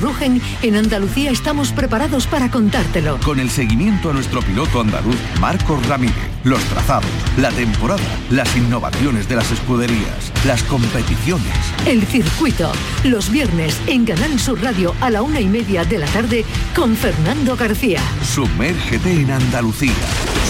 rugen, 0.00 0.40
en 0.62 0.76
Andalucía 0.76 1.30
estamos 1.30 1.70
preparados 1.70 2.26
para 2.26 2.50
contártelo. 2.50 3.18
Con 3.22 3.38
el 3.38 3.50
seguimiento 3.50 4.10
a 4.10 4.14
nuestro 4.14 4.40
piloto 4.40 4.80
andaluz, 4.80 5.16
Marcos 5.38 5.86
Ramírez, 5.86 6.14
los 6.44 6.62
trazados, 6.64 7.10
la 7.36 7.50
temporada, 7.50 8.02
las 8.30 8.56
innovaciones 8.56 9.28
de 9.28 9.36
las 9.36 9.50
escuderías, 9.52 10.32
las 10.46 10.62
competiciones. 10.62 11.52
El 11.86 12.02
circuito, 12.06 12.72
los 13.04 13.30
viernes 13.30 13.78
en 13.86 14.06
Canal 14.06 14.38
Sur 14.38 14.62
Radio 14.62 14.94
a 15.02 15.10
la 15.10 15.20
una 15.20 15.40
y 15.40 15.46
media 15.46 15.84
de 15.84 15.98
la 15.98 16.06
tarde 16.06 16.44
con 16.74 16.96
Fernando 16.96 17.54
García. 17.54 18.00
Sumérgete 18.24 19.12
en 19.12 19.30
Andalucía, 19.30 19.92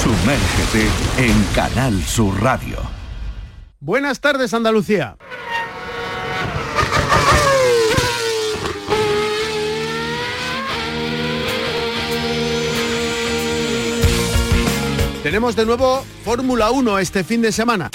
sumérgete 0.02 0.88
en 1.18 1.44
Canal 1.52 2.00
Sur 2.04 2.40
Radio. 2.40 2.78
Buenas 3.80 4.20
tardes 4.20 4.54
Andalucía. 4.54 5.16
Tenemos 15.26 15.56
de 15.56 15.66
nuevo 15.66 16.04
Fórmula 16.24 16.70
1 16.70 17.00
este 17.00 17.24
fin 17.24 17.42
de 17.42 17.50
semana. 17.50 17.90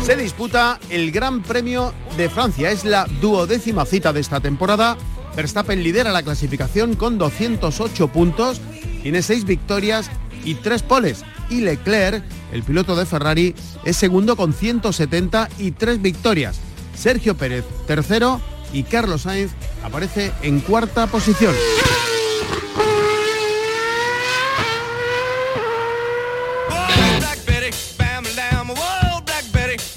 Se 0.00 0.14
disputa 0.14 0.78
el 0.88 1.10
Gran 1.10 1.42
Premio 1.42 1.92
de 2.16 2.30
Francia. 2.30 2.70
Es 2.70 2.84
la 2.84 3.06
duodécima 3.20 3.86
cita 3.86 4.12
de 4.12 4.20
esta 4.20 4.38
temporada. 4.38 4.96
Verstappen 5.34 5.82
lidera 5.82 6.12
la 6.12 6.22
clasificación 6.22 6.94
con 6.94 7.18
208 7.18 8.06
puntos, 8.06 8.60
tiene 9.02 9.22
6 9.22 9.46
victorias 9.46 10.08
y 10.44 10.54
3 10.54 10.84
poles. 10.84 11.24
Y 11.48 11.62
Leclerc 11.62 12.22
el 12.52 12.62
piloto 12.62 12.96
de 12.96 13.06
Ferrari 13.06 13.54
es 13.84 13.96
segundo 13.96 14.36
con 14.36 14.52
170 14.52 15.48
y 15.58 15.72
tres 15.72 16.00
victorias. 16.02 16.58
Sergio 16.96 17.36
Pérez 17.36 17.64
tercero 17.86 18.40
y 18.72 18.82
Carlos 18.82 19.22
Sainz 19.22 19.52
aparece 19.82 20.32
en 20.42 20.60
cuarta 20.60 21.06
posición. 21.06 21.54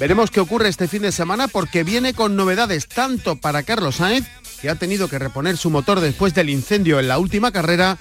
Veremos 0.03 0.31
qué 0.31 0.41
ocurre 0.41 0.67
este 0.67 0.89
fin 0.89 1.03
de 1.03 1.13
semana 1.13 1.47
porque 1.47 1.85
viene 1.85 2.13
con 2.13 2.35
novedades 2.35 2.89
tanto 2.89 3.37
para 3.37 3.63
Carlos 3.63 3.95
Sainz, 3.95 4.27
que 4.61 4.69
ha 4.69 4.75
tenido 4.75 5.07
que 5.07 5.17
reponer 5.17 5.55
su 5.55 5.69
motor 5.69 6.01
después 6.01 6.33
del 6.33 6.49
incendio 6.49 6.99
en 6.99 7.07
la 7.07 7.19
última 7.19 7.53
carrera, 7.53 7.97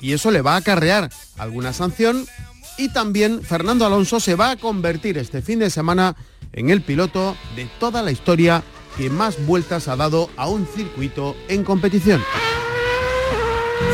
y 0.00 0.14
eso 0.14 0.32
le 0.32 0.42
va 0.42 0.54
a 0.54 0.56
acarrear 0.56 1.10
alguna 1.38 1.72
sanción, 1.72 2.26
y 2.76 2.88
también 2.88 3.42
Fernando 3.42 3.86
Alonso 3.86 4.20
se 4.20 4.34
va 4.34 4.50
a 4.50 4.56
convertir 4.56 5.18
este 5.18 5.42
fin 5.42 5.58
de 5.58 5.70
semana 5.70 6.16
en 6.52 6.70
el 6.70 6.82
piloto 6.82 7.36
de 7.56 7.66
toda 7.78 8.02
la 8.02 8.10
historia 8.10 8.62
que 8.96 9.10
más 9.10 9.44
vueltas 9.46 9.88
ha 9.88 9.96
dado 9.96 10.30
a 10.36 10.48
un 10.48 10.66
circuito 10.66 11.36
en 11.48 11.64
competición. 11.64 12.22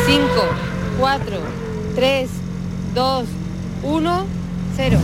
5, 0.06 0.26
4, 0.98 1.40
3, 1.94 2.30
2, 2.94 3.24
1, 3.82 4.26
0. 4.76 5.00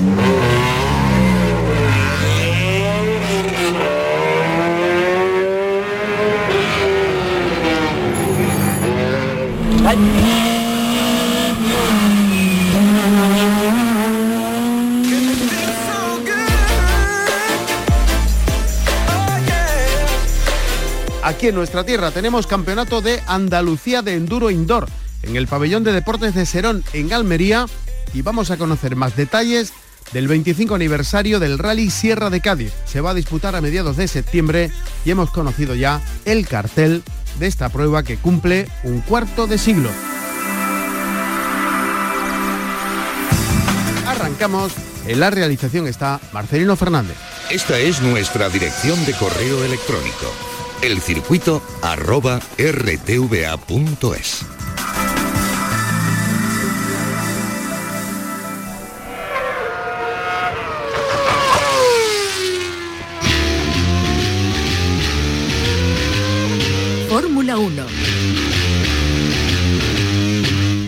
Aquí 21.36 21.48
en 21.48 21.54
nuestra 21.54 21.84
tierra 21.84 22.12
tenemos 22.12 22.46
campeonato 22.46 23.02
de 23.02 23.22
Andalucía 23.26 24.00
de 24.00 24.14
Enduro 24.14 24.50
Indoor 24.50 24.88
en 25.22 25.36
el 25.36 25.46
pabellón 25.46 25.84
de 25.84 25.92
deportes 25.92 26.34
de 26.34 26.46
Serón 26.46 26.82
en 26.94 27.12
Almería 27.12 27.66
y 28.14 28.22
vamos 28.22 28.50
a 28.50 28.56
conocer 28.56 28.96
más 28.96 29.16
detalles 29.16 29.74
del 30.14 30.28
25 30.28 30.74
aniversario 30.74 31.38
del 31.38 31.58
Rally 31.58 31.90
Sierra 31.90 32.30
de 32.30 32.40
Cádiz. 32.40 32.72
Se 32.86 33.02
va 33.02 33.10
a 33.10 33.14
disputar 33.14 33.54
a 33.54 33.60
mediados 33.60 33.98
de 33.98 34.08
septiembre 34.08 34.70
y 35.04 35.10
hemos 35.10 35.28
conocido 35.28 35.74
ya 35.74 36.00
el 36.24 36.48
cartel 36.48 37.02
de 37.38 37.48
esta 37.48 37.68
prueba 37.68 38.02
que 38.02 38.16
cumple 38.16 38.66
un 38.82 39.02
cuarto 39.02 39.46
de 39.46 39.58
siglo. 39.58 39.90
Arrancamos. 44.06 44.72
En 45.06 45.20
la 45.20 45.28
realización 45.28 45.86
está 45.86 46.18
Marcelino 46.32 46.76
Fernández. 46.76 47.18
Esta 47.50 47.78
es 47.78 48.00
nuestra 48.00 48.48
dirección 48.48 49.04
de 49.04 49.12
correo 49.12 49.62
electrónico 49.62 50.32
el 50.92 51.00
circuito 51.00 51.60
arroba 51.82 52.40
rtva.es. 52.58 54.46
Fórmula 67.08 67.58
1 67.58 67.86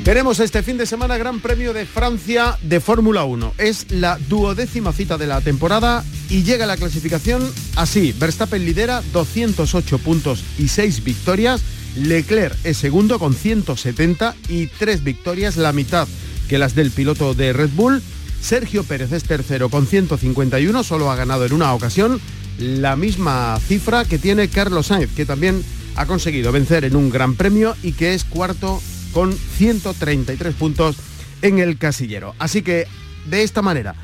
Tenemos 0.04 0.40
este 0.40 0.62
fin 0.62 0.78
de 0.78 0.86
semana 0.86 1.18
Gran 1.18 1.40
Premio 1.40 1.72
de 1.72 1.84
Francia 1.84 2.56
de 2.62 2.80
Fórmula 2.80 3.24
1. 3.24 3.54
Es 3.58 3.90
la 3.90 4.16
duodécima 4.28 4.92
cita 4.92 5.18
de 5.18 5.26
la 5.26 5.40
temporada 5.40 6.02
y 6.28 6.42
llega 6.42 6.66
la 6.66 6.76
clasificación 6.76 7.42
así. 7.76 8.14
Verstappen 8.18 8.64
lidera 8.64 9.02
208 9.12 9.98
puntos 9.98 10.44
y 10.58 10.68
6 10.68 11.04
victorias. 11.04 11.62
Leclerc 11.96 12.56
es 12.64 12.76
segundo 12.76 13.18
con 13.18 13.34
170 13.34 14.36
y 14.48 14.66
3 14.66 15.04
victorias, 15.04 15.56
la 15.56 15.72
mitad 15.72 16.06
que 16.48 16.58
las 16.58 16.74
del 16.74 16.90
piloto 16.90 17.34
de 17.34 17.52
Red 17.52 17.70
Bull. 17.74 18.02
Sergio 18.40 18.84
Pérez 18.84 19.12
es 19.12 19.24
tercero 19.24 19.68
con 19.68 19.86
151, 19.86 20.82
solo 20.84 21.10
ha 21.10 21.16
ganado 21.16 21.44
en 21.44 21.52
una 21.52 21.74
ocasión. 21.74 22.20
La 22.58 22.96
misma 22.96 23.58
cifra 23.66 24.04
que 24.04 24.18
tiene 24.18 24.48
Carlos 24.48 24.86
Sainz, 24.86 25.12
que 25.14 25.26
también 25.26 25.62
ha 25.96 26.06
conseguido 26.06 26.52
vencer 26.52 26.84
en 26.84 26.96
un 26.96 27.10
gran 27.10 27.34
premio 27.34 27.76
y 27.82 27.92
que 27.92 28.14
es 28.14 28.24
cuarto 28.24 28.80
con 29.12 29.32
133 29.32 30.54
puntos 30.54 30.96
en 31.42 31.58
el 31.58 31.78
casillero. 31.78 32.34
Así 32.38 32.62
que 32.62 32.86
de 33.28 33.42
esta 33.42 33.62
manera 33.62 33.94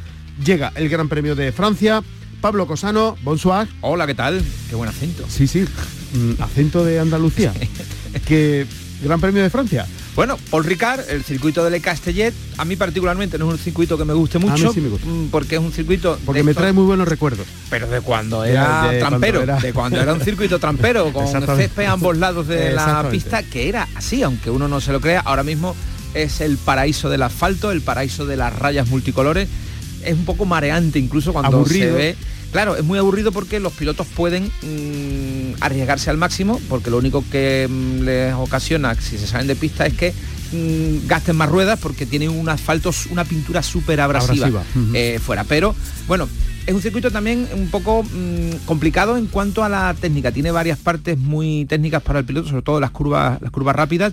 llega 0.42 0.72
el 0.74 0.88
Gran 0.88 1.08
Premio 1.08 1.34
de 1.34 1.52
Francia. 1.52 2.02
Pablo 2.40 2.66
Cosano, 2.66 3.16
bonsoir. 3.22 3.68
Hola, 3.80 4.06
¿qué 4.06 4.14
tal? 4.14 4.42
Qué 4.68 4.76
buen 4.76 4.88
acento. 4.88 5.24
Sí, 5.28 5.46
sí, 5.46 5.64
mm, 6.12 6.42
acento 6.42 6.84
de 6.84 7.00
Andalucía. 7.00 7.52
¿Qué 8.26 8.66
Gran 9.02 9.20
Premio 9.20 9.42
de 9.42 9.50
Francia. 9.50 9.86
Bueno, 10.14 10.38
Paul 10.50 10.64
Ricard, 10.64 11.10
el 11.10 11.24
circuito 11.24 11.64
de 11.64 11.70
Le 11.70 11.80
Castellet, 11.80 12.32
a 12.56 12.64
mí 12.64 12.76
particularmente 12.76 13.36
no 13.36 13.48
es 13.48 13.52
un 13.52 13.58
circuito 13.58 13.98
que 13.98 14.04
me 14.04 14.14
guste 14.14 14.38
mucho, 14.38 14.72
mm, 14.72 15.28
porque 15.30 15.56
es 15.56 15.60
un 15.60 15.72
circuito... 15.72 16.18
Porque 16.24 16.42
me 16.42 16.54
trae 16.54 16.72
muy 16.72 16.84
buenos 16.84 17.08
recuerdos. 17.08 17.46
Pero 17.68 17.88
de 17.88 18.00
cuando 18.00 18.44
era 18.44 18.90
trampero, 18.98 19.44
de 19.44 19.72
cuando 19.72 20.00
era 20.00 20.14
un 20.14 20.20
circuito 20.24 20.58
trampero, 20.58 21.12
con 21.12 21.26
césped 21.26 21.84
a 21.84 21.92
ambos 21.92 22.16
lados 22.16 22.46
de 22.46 22.72
la 22.72 23.08
pista, 23.10 23.42
que 23.42 23.68
era 23.68 23.88
así, 23.94 24.22
aunque 24.22 24.50
uno 24.50 24.68
no 24.68 24.80
se 24.80 24.92
lo 24.92 25.00
crea, 25.00 25.20
ahora 25.20 25.42
mismo 25.42 25.74
es 26.14 26.40
el 26.40 26.56
paraíso 26.58 27.10
del 27.10 27.22
asfalto, 27.22 27.72
el 27.72 27.82
paraíso 27.82 28.24
de 28.24 28.36
las 28.36 28.56
rayas 28.56 28.88
multicolores, 28.88 29.48
es 30.06 30.14
un 30.14 30.24
poco 30.24 30.44
mareante 30.44 30.98
incluso 30.98 31.32
cuando 31.32 31.64
se 31.66 31.90
ve 31.90 32.16
Claro, 32.54 32.76
es 32.76 32.84
muy 32.84 33.00
aburrido 33.00 33.32
porque 33.32 33.58
los 33.58 33.72
pilotos 33.72 34.06
pueden 34.06 34.44
mm, 34.44 35.56
arriesgarse 35.60 36.08
al 36.08 36.18
máximo, 36.18 36.60
porque 36.68 36.88
lo 36.88 36.98
único 36.98 37.24
que 37.28 37.66
mm, 37.68 38.02
les 38.02 38.32
ocasiona 38.34 38.94
si 38.94 39.18
se 39.18 39.26
salen 39.26 39.48
de 39.48 39.56
pista 39.56 39.86
es 39.86 39.94
que 39.94 40.14
mm, 40.52 41.08
gasten 41.08 41.34
más 41.34 41.48
ruedas 41.48 41.80
porque 41.80 42.06
tienen 42.06 42.28
un 42.28 42.48
asfalto, 42.48 42.92
una 43.10 43.24
pintura 43.24 43.60
súper 43.60 44.00
abrasiva, 44.00 44.62
eh, 44.94 45.18
fuera. 45.20 45.42
Pero 45.42 45.74
bueno, 46.06 46.28
es 46.64 46.72
un 46.72 46.80
circuito 46.80 47.10
también 47.10 47.48
un 47.54 47.70
poco 47.70 48.06
complicado 48.66 49.16
en 49.16 49.26
cuanto 49.26 49.64
a 49.64 49.68
la 49.68 49.92
técnica. 50.00 50.30
Tiene 50.30 50.52
varias 50.52 50.78
partes 50.78 51.18
muy 51.18 51.64
técnicas 51.64 52.04
para 52.04 52.20
el 52.20 52.24
piloto, 52.24 52.50
sobre 52.50 52.62
todo 52.62 52.78
las 52.78 52.92
curvas, 52.92 53.42
las 53.42 53.50
curvas 53.50 53.74
rápidas 53.74 54.12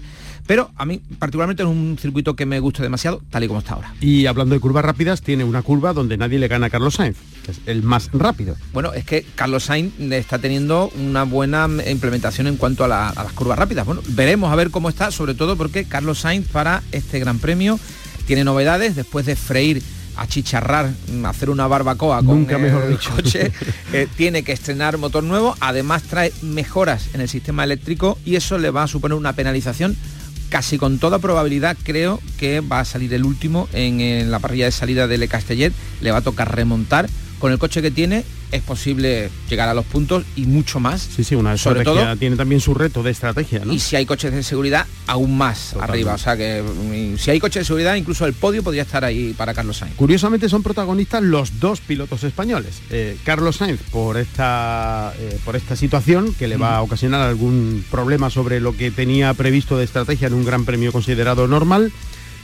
pero 0.51 0.69
a 0.75 0.83
mí 0.83 0.99
particularmente 1.17 1.63
es 1.63 1.69
un 1.69 1.97
circuito 1.97 2.35
que 2.35 2.45
me 2.45 2.59
gusta 2.59 2.83
demasiado, 2.83 3.21
tal 3.29 3.41
y 3.45 3.47
como 3.47 3.59
está 3.59 3.75
ahora. 3.75 3.93
Y 4.01 4.25
hablando 4.25 4.53
de 4.53 4.59
curvas 4.59 4.83
rápidas, 4.83 5.21
tiene 5.21 5.45
una 5.45 5.61
curva 5.61 5.93
donde 5.93 6.17
nadie 6.17 6.39
le 6.39 6.49
gana 6.49 6.65
a 6.65 6.69
Carlos 6.69 6.95
Sainz, 6.95 7.15
que 7.45 7.51
es 7.51 7.61
el 7.67 7.83
más 7.83 8.09
rápido. 8.11 8.57
Bueno, 8.73 8.91
es 8.91 9.05
que 9.05 9.25
Carlos 9.35 9.63
Sainz 9.63 9.97
está 9.97 10.39
teniendo 10.39 10.91
una 10.99 11.23
buena 11.23 11.69
implementación 11.89 12.47
en 12.47 12.57
cuanto 12.57 12.83
a, 12.83 12.89
las 12.89 13.31
curvas 13.31 13.57
rápidas. 13.57 13.85
Bueno, 13.85 14.01
veremos 14.09 14.51
a 14.51 14.57
ver 14.57 14.71
cómo 14.71 14.89
está, 14.89 15.09
sobre 15.09 15.35
todo 15.35 15.55
porque 15.55 15.85
Carlos 15.85 16.19
Sainz 16.19 16.49
para 16.49 16.83
este 16.91 17.21
Gran 17.21 17.39
Premio 17.39 17.79
tiene 18.27 18.43
novedades 18.43 18.97
después 18.97 19.25
de 19.25 19.37
freír 19.37 19.81
achicharrar, 20.17 20.91
mm, 21.13 21.25
hacer 21.27 21.49
una 21.49 21.65
barbacoa 21.67 22.21
con 22.23 22.45
el 22.49 22.99
coche, 22.99 23.53
eh, 23.93 24.09
tiene 24.17 24.43
que 24.43 24.51
estrenar 24.51 24.97
motor 24.97 25.23
nuevo, 25.23 25.55
además 25.61 26.03
trae 26.03 26.33
mejoras 26.41 27.07
en 27.13 27.21
el 27.21 27.29
sistema 27.29 27.63
eléctrico 27.63 28.19
y 28.25 28.35
eso 28.35 28.57
le 28.57 28.69
va 28.69 28.83
a 28.83 28.87
suponer 28.87 29.17
una 29.17 29.31
penalización 29.31 29.95
casi 30.51 30.77
con 30.77 30.99
toda 30.99 31.17
probabilidad 31.17 31.77
creo 31.81 32.19
que 32.37 32.59
va 32.59 32.81
a 32.81 32.85
salir 32.85 33.13
el 33.13 33.23
último 33.23 33.69
en, 33.71 34.29
la 34.29 34.39
parrilla 34.39 34.65
de 34.65 34.71
salida 34.71 35.07
de 35.07 35.17
Le 35.17 35.29
Castellet, 35.29 35.73
le 36.01 36.11
va 36.11 36.17
a 36.17 36.21
tocar 36.21 36.53
remontar 36.53 37.07
con 37.41 37.51
el 37.51 37.57
coche 37.57 37.81
que 37.81 37.89
tiene 37.89 38.23
es 38.51 38.61
posible 38.61 39.31
llegar 39.49 39.67
a 39.67 39.73
los 39.73 39.85
puntos 39.85 40.23
y 40.35 40.45
mucho 40.45 40.79
más. 40.79 41.01
Sí, 41.01 41.23
sí, 41.23 41.33
una 41.33 41.57
sobre 41.57 41.83
todo 41.83 42.15
tiene 42.17 42.35
también 42.35 42.61
su 42.61 42.75
reto 42.75 43.01
de 43.01 43.09
estrategia, 43.09 43.63
Y 43.69 43.79
si 43.79 43.95
hay 43.95 44.05
coches 44.05 44.31
de 44.31 44.43
seguridad, 44.43 44.85
aún 45.07 45.37
más 45.37 45.73
arriba. 45.79 46.13
O 46.13 46.17
sea 46.17 46.37
que 46.37 46.61
mm, 46.61 47.17
si 47.17 47.31
hay 47.31 47.39
coches 47.39 47.61
de 47.61 47.65
seguridad, 47.65 47.95
incluso 47.95 48.27
el 48.27 48.33
podio 48.33 48.61
podría 48.61 48.83
estar 48.83 49.03
ahí 49.03 49.33
para 49.33 49.55
Carlos 49.55 49.77
Sainz. 49.77 49.95
Curiosamente 49.95 50.49
son 50.49 50.61
protagonistas 50.61 51.23
los 51.23 51.59
dos 51.59 51.79
pilotos 51.81 52.23
españoles. 52.23 52.81
Eh, 52.91 53.17
Carlos 53.23 53.55
Sainz 53.55 53.81
por 53.91 54.17
esta, 54.17 55.13
eh, 55.17 55.39
por 55.43 55.55
esta 55.55 55.75
situación 55.75 56.35
que 56.35 56.47
le 56.47 56.57
va 56.57 56.77
a 56.77 56.81
ocasionar 56.83 57.21
algún 57.21 57.83
problema 57.89 58.29
sobre 58.29 58.59
lo 58.59 58.77
que 58.77 58.91
tenía 58.91 59.33
previsto 59.33 59.77
de 59.77 59.85
estrategia 59.85 60.27
en 60.27 60.35
un 60.35 60.45
gran 60.45 60.65
premio 60.65 60.91
considerado 60.91 61.47
normal. 61.47 61.91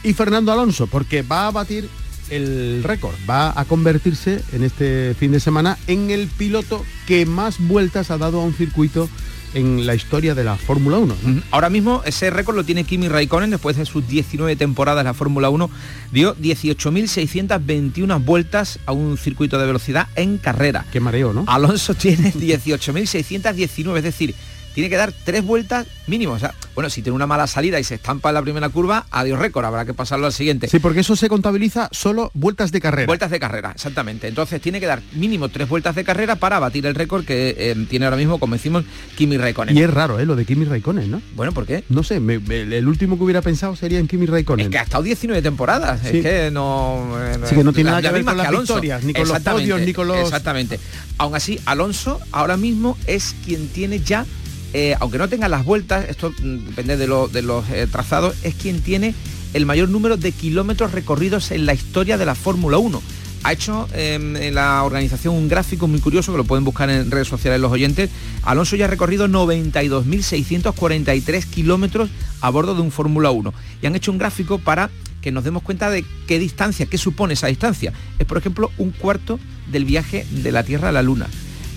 Y 0.03 0.13
Fernando 0.13 0.51
Alonso, 0.51 0.87
porque 0.87 1.21
va 1.21 1.47
a 1.47 1.51
batir 1.51 1.87
el 2.29 2.83
récord. 2.83 3.15
Va 3.29 3.59
a 3.59 3.65
convertirse 3.65 4.41
en 4.53 4.63
este 4.63 5.15
fin 5.19 5.31
de 5.31 5.39
semana 5.39 5.77
en 5.87 6.09
el 6.09 6.27
piloto 6.27 6.83
que 7.07 7.25
más 7.25 7.59
vueltas 7.59 8.11
ha 8.11 8.17
dado 8.17 8.41
a 8.41 8.43
un 8.43 8.53
circuito 8.53 9.09
en 9.53 9.85
la 9.85 9.95
historia 9.95 10.35
de 10.35 10.43
la 10.43 10.55
Fórmula 10.55 10.97
1. 10.97 11.15
Ahora 11.51 11.69
mismo 11.69 12.01
ese 12.05 12.29
récord 12.29 12.55
lo 12.55 12.63
tiene 12.63 12.83
Kimi 12.83 13.07
Raikkonen 13.07 13.49
después 13.49 13.77
de 13.77 13.85
sus 13.85 14.07
19 14.07 14.55
temporadas 14.55 15.01
en 15.01 15.07
la 15.07 15.13
Fórmula 15.13 15.49
1. 15.49 15.69
Dio 16.11 16.35
18.621 16.35 18.23
vueltas 18.23 18.79
a 18.85 18.91
un 18.91 19.17
circuito 19.17 19.57
de 19.57 19.65
velocidad 19.65 20.07
en 20.15 20.37
carrera. 20.37 20.85
Qué 20.91 20.99
mareo, 20.99 21.33
¿no? 21.33 21.45
Alonso 21.47 21.93
tiene 21.95 22.33
18.619, 22.33 23.97
es 23.97 24.03
decir, 24.03 24.35
tiene 24.77 24.91
que 24.91 24.97
dar 24.97 25.11
tres 25.11 25.43
vueltas 25.43 25.87
mínimo. 26.05 26.33
O 26.33 26.39
sea, 26.39 26.53
bueno, 26.75 26.91
si 26.91 27.01
tiene 27.01 27.15
una 27.15 27.25
mala 27.25 27.47
salida 27.47 27.79
y 27.79 27.83
se 27.83 27.95
estampa 27.95 28.29
en 28.29 28.35
la 28.35 28.43
primera 28.43 28.69
curva, 28.69 29.07
adiós 29.09 29.39
récord, 29.39 29.65
habrá 29.65 29.85
que 29.85 29.95
pasarlo 29.95 30.27
al 30.27 30.33
siguiente. 30.33 30.67
Sí, 30.67 30.77
porque 30.77 30.99
eso 30.99 31.15
se 31.15 31.29
contabiliza 31.29 31.89
solo 31.91 32.29
vueltas 32.35 32.71
de 32.71 32.79
carrera. 32.79 33.07
Vueltas 33.07 33.31
de 33.31 33.39
carrera, 33.39 33.71
exactamente. 33.71 34.27
Entonces 34.27 34.61
tiene 34.61 34.79
que 34.79 34.85
dar 34.85 35.01
mínimo 35.13 35.49
tres 35.49 35.67
vueltas 35.67 35.95
de 35.95 36.03
carrera 36.03 36.35
para 36.35 36.59
batir 36.59 36.85
el 36.85 36.93
récord 36.93 37.25
que 37.25 37.55
eh, 37.57 37.87
tiene 37.89 38.05
ahora 38.05 38.17
mismo, 38.17 38.37
como 38.37 38.53
decimos, 38.53 38.85
Kimi 39.15 39.37
Raikkonen. 39.37 39.75
Y 39.75 39.81
es 39.81 39.91
raro, 39.91 40.19
¿eh? 40.19 40.27
Lo 40.27 40.35
de 40.35 40.45
Kimi 40.45 40.65
Raikkonen, 40.65 41.09
¿no? 41.09 41.23
Bueno, 41.35 41.53
¿por 41.53 41.65
qué? 41.65 41.83
No 41.89 42.03
sé, 42.03 42.17
el 42.17 42.87
último 42.87 43.17
que 43.17 43.23
hubiera 43.23 43.41
pensado 43.41 43.75
sería 43.75 43.97
en 43.97 44.07
Kimi 44.07 44.27
Raikkonen. 44.27 44.67
Es 44.67 44.71
que 44.71 44.77
ha 44.77 44.83
estado 44.83 45.01
19 45.01 45.41
temporadas, 45.41 46.05
es 46.05 46.21
que 46.21 46.51
no... 46.51 47.15
Eh, 47.19 47.39
sí, 47.45 47.55
que 47.55 47.63
no 47.63 47.73
tiene 47.73 47.89
nada 47.89 48.03
que 48.03 48.11
ver 48.11 48.23
con 48.23 48.37
las 48.37 48.51
victorias, 48.51 49.03
ni 49.03 49.13
con 49.13 49.27
los 49.27 49.39
podios, 49.39 49.81
ni 49.81 49.91
con 49.91 50.07
los... 50.07 50.19
Exactamente. 50.19 50.79
Aún 51.17 51.35
así, 51.35 51.59
Alonso 51.65 52.19
ahora 52.31 52.57
mismo 52.57 52.95
es 53.07 53.35
quien 53.43 53.69
tiene 53.69 54.01
ya 54.01 54.23
eh, 54.73 54.95
aunque 54.99 55.17
no 55.17 55.29
tenga 55.29 55.47
las 55.47 55.63
vueltas, 55.65 56.07
esto 56.09 56.31
mm, 56.31 56.65
depende 56.67 56.97
de, 56.97 57.07
los 57.07 57.31
eh, 57.69 57.87
trazados, 57.91 58.35
es 58.43 58.53
quien 58.55 58.81
tiene 58.81 59.13
el 59.53 59.65
mayor 59.65 59.87
número 59.89 60.17
de 60.17 60.31
kilómetros 60.31 60.91
recorridos 60.91 61.49
en 61.51 61.65
la 61.65 61.73
historia 61.73 62.17
de 62.17 62.25
la 62.25 62.35
Fórmula 62.35 62.77
1. 62.77 63.01
Ha 63.43 63.53
hecho 63.53 63.87
em, 63.93 64.35
en 64.35 64.55
la 64.55 64.83
organización 64.83 65.35
un 65.35 65.47
gráfico 65.47 65.87
muy 65.87 66.01
curioso 66.01 66.33
que 66.33 66.37
lo 66.37 66.43
pueden 66.43 66.65
buscar 66.65 66.89
en 66.89 67.11
redes 67.11 67.29
sociales 67.29 67.61
los 67.61 67.71
oyentes. 67.71 68.09
Alonso 68.43 68.75
ya 68.75 68.83
ha 68.85 68.89
recorrido 68.89 69.27
92.643 69.27 71.45
kilómetros 71.45 72.09
a 72.41 72.49
bordo 72.49 72.73
de 72.75 72.81
un 72.81 72.91
Fórmula 72.91 73.31
1 73.31 73.53
y 73.81 73.85
han 73.85 73.95
hecho 73.95 74.11
un 74.11 74.17
gráfico 74.17 74.59
para 74.59 74.89
que 75.21 75.31
nos 75.31 75.45
demos 75.45 75.63
cuenta 75.63 75.89
de 75.89 76.03
qué 76.27 76.39
distancia, 76.39 76.87
qué 76.87 76.97
supone 76.97 77.35
esa 77.35 77.47
distancia. 77.47 77.93
Es, 78.19 78.25
por 78.25 78.37
ejemplo, 78.37 78.69
un 78.77 78.91
cuarto 78.91 79.39
del 79.71 79.85
viaje 79.85 80.27
de 80.29 80.51
la 80.51 80.63
Tierra 80.63 80.89
a 80.89 80.91
la 80.91 81.01
Luna. 81.01 81.27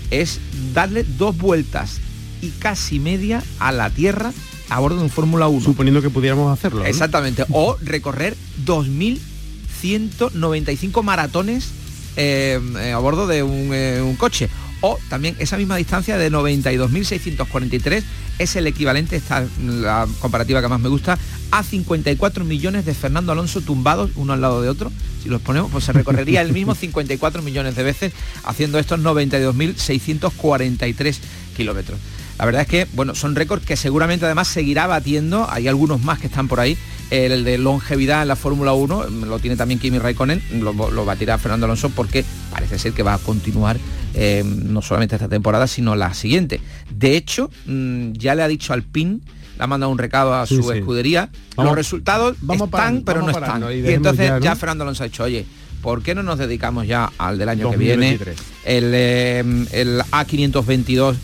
Es 0.09 0.41
darle 0.73 1.05
dos 1.17 1.37
vueltas 1.37 2.01
y 2.41 2.49
casi 2.49 2.99
media 2.99 3.41
a 3.59 3.71
la 3.71 3.89
Tierra 3.89 4.33
a 4.71 4.79
bordo 4.79 4.97
de 4.97 5.03
un 5.03 5.09
Fórmula 5.09 5.47
1. 5.49 5.65
Suponiendo 5.65 6.01
que 6.01 6.09
pudiéramos 6.09 6.51
hacerlo. 6.51 6.83
Exactamente. 6.85 7.45
O 7.51 7.77
recorrer 7.81 8.35
2.195 8.65 11.03
maratones 11.03 11.67
eh, 12.15 12.57
eh, 12.79 12.93
a 12.93 12.97
bordo 12.99 13.27
de 13.27 13.39
eh, 13.39 14.01
un, 14.01 14.15
coche. 14.15 14.47
O 14.79 14.97
también 15.09 15.35
esa 15.39 15.57
misma 15.57 15.75
distancia 15.75 16.15
de 16.17 16.31
92.643 16.31 18.01
es 18.39 18.55
el 18.55 18.65
equivalente, 18.65 19.17
esta 19.17 19.45
la 19.61 20.07
comparativa 20.19 20.61
que 20.61 20.69
más 20.69 20.79
me 20.79 20.87
gusta, 20.87 21.19
a 21.51 21.63
54 21.63 22.45
millones 22.45 22.85
de 22.85 22.93
Fernando 22.93 23.33
Alonso 23.33 23.59
tumbados 23.61 24.11
uno 24.15 24.31
al 24.31 24.39
lado 24.41 24.61
de 24.61 24.69
otro. 24.69 24.89
Si 25.21 25.27
los 25.27 25.41
ponemos, 25.41 25.69
pues 25.69 25.83
se 25.83 25.91
recorrería 25.91 26.39
el 26.41 26.53
mismo 26.53 26.75
54 26.75 27.41
millones 27.41 27.75
de 27.75 27.83
veces 27.83 28.13
haciendo 28.43 28.79
estos 28.79 29.01
92.643 29.01 31.17
kilómetros. 31.57 31.99
La 32.41 32.45
verdad 32.45 32.63
es 32.63 32.67
que, 32.67 32.87
bueno, 32.93 33.13
son 33.13 33.35
récords 33.35 33.63
que 33.63 33.75
seguramente 33.75 34.25
además 34.25 34.47
seguirá 34.47 34.87
batiendo. 34.87 35.47
Hay 35.47 35.67
algunos 35.67 36.01
más 36.01 36.17
que 36.17 36.25
están 36.25 36.47
por 36.47 36.59
ahí. 36.59 36.75
El 37.11 37.43
de 37.43 37.59
longevidad 37.59 38.23
en 38.23 38.29
la 38.29 38.35
Fórmula 38.35 38.73
1 38.73 39.09
lo 39.27 39.37
tiene 39.37 39.55
también 39.55 39.79
Kimi 39.79 39.99
Raikkonen, 39.99 40.41
lo, 40.59 41.05
batirá 41.05 41.37
Fernando 41.37 41.67
Alonso 41.67 41.91
porque 41.91 42.25
parece 42.49 42.79
ser 42.79 42.93
que 42.93 43.03
va 43.03 43.13
a 43.13 43.19
continuar 43.19 43.77
eh, 44.15 44.43
no 44.43 44.81
solamente 44.81 45.17
esta 45.17 45.29
temporada, 45.29 45.67
sino 45.67 45.95
la 45.95 46.15
siguiente. 46.15 46.59
De 46.89 47.15
hecho, 47.15 47.51
mm, 47.67 48.13
ya 48.13 48.33
le 48.33 48.41
ha 48.41 48.47
dicho 48.47 48.73
al 48.73 48.81
PIN, 48.81 49.21
le 49.55 49.63
ha 49.63 49.67
mandado 49.67 49.91
un 49.91 49.99
recado 49.99 50.33
a 50.33 50.47
su 50.47 50.71
escudería. 50.71 51.29
los 51.57 51.75
resultados 51.75 52.37
están, 52.51 53.03
pero 53.03 53.21
no 53.21 53.29
están. 53.29 53.65
Y, 53.71 53.87
entonces 53.87 54.31
ya, 54.41 54.55
Fernando 54.55 54.83
Alonso 54.83 55.03
ha 55.03 55.05
dicho, 55.05 55.23
oye, 55.25 55.45
¿por 55.83 56.01
qué 56.01 56.15
no 56.15 56.23
nos 56.23 56.39
dedicamos 56.39 56.87
ya 56.87 57.11
al 57.19 57.37
del 57.37 57.49
año 57.49 57.69
que 57.69 57.77
viene? 57.77 58.17
El, 58.65 58.91
eh, 58.95 59.43
el 59.73 59.99
A522 60.11 61.17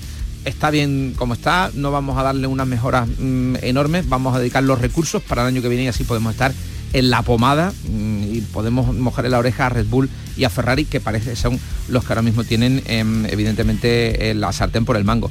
está 0.47 0.71
bien 0.71 1.13
como 1.17 1.33
está, 1.33 1.71
no 1.73 1.91
vamos 1.91 2.17
a 2.17 2.23
darle 2.23 2.47
unas 2.47 2.67
mejoras 2.67 3.07
mm, 3.07 3.57
enormes, 3.61 4.07
vamos 4.07 4.35
a 4.35 4.39
dedicar 4.39 4.63
los 4.63 4.79
recursos 4.79 5.21
para 5.21 5.41
el 5.41 5.49
año 5.49 5.61
que 5.61 5.67
viene 5.67 5.83
y 5.83 5.87
así 5.87 6.03
podemos 6.03 6.31
estar 6.31 6.53
en 6.93 7.09
la 7.09 7.21
pomada 7.21 7.73
mm, 7.89 8.23
y 8.33 8.41
podemos 8.41 8.95
mojar 8.95 9.29
la 9.29 9.39
oreja 9.39 9.65
a 9.65 9.69
Red 9.69 9.87
Bull 9.87 10.09
y 10.37 10.45
a 10.45 10.49
Ferrari, 10.49 10.85
que 10.85 11.01
parece 11.01 11.35
son 11.35 11.59
los 11.89 12.03
que 12.03 12.13
ahora 12.13 12.21
mismo 12.21 12.43
tienen 12.43 12.81
em, 12.85 13.25
evidentemente 13.25 14.33
la 14.35 14.53
sartén 14.53 14.85
por 14.85 14.95
el 14.95 15.03
mango. 15.03 15.29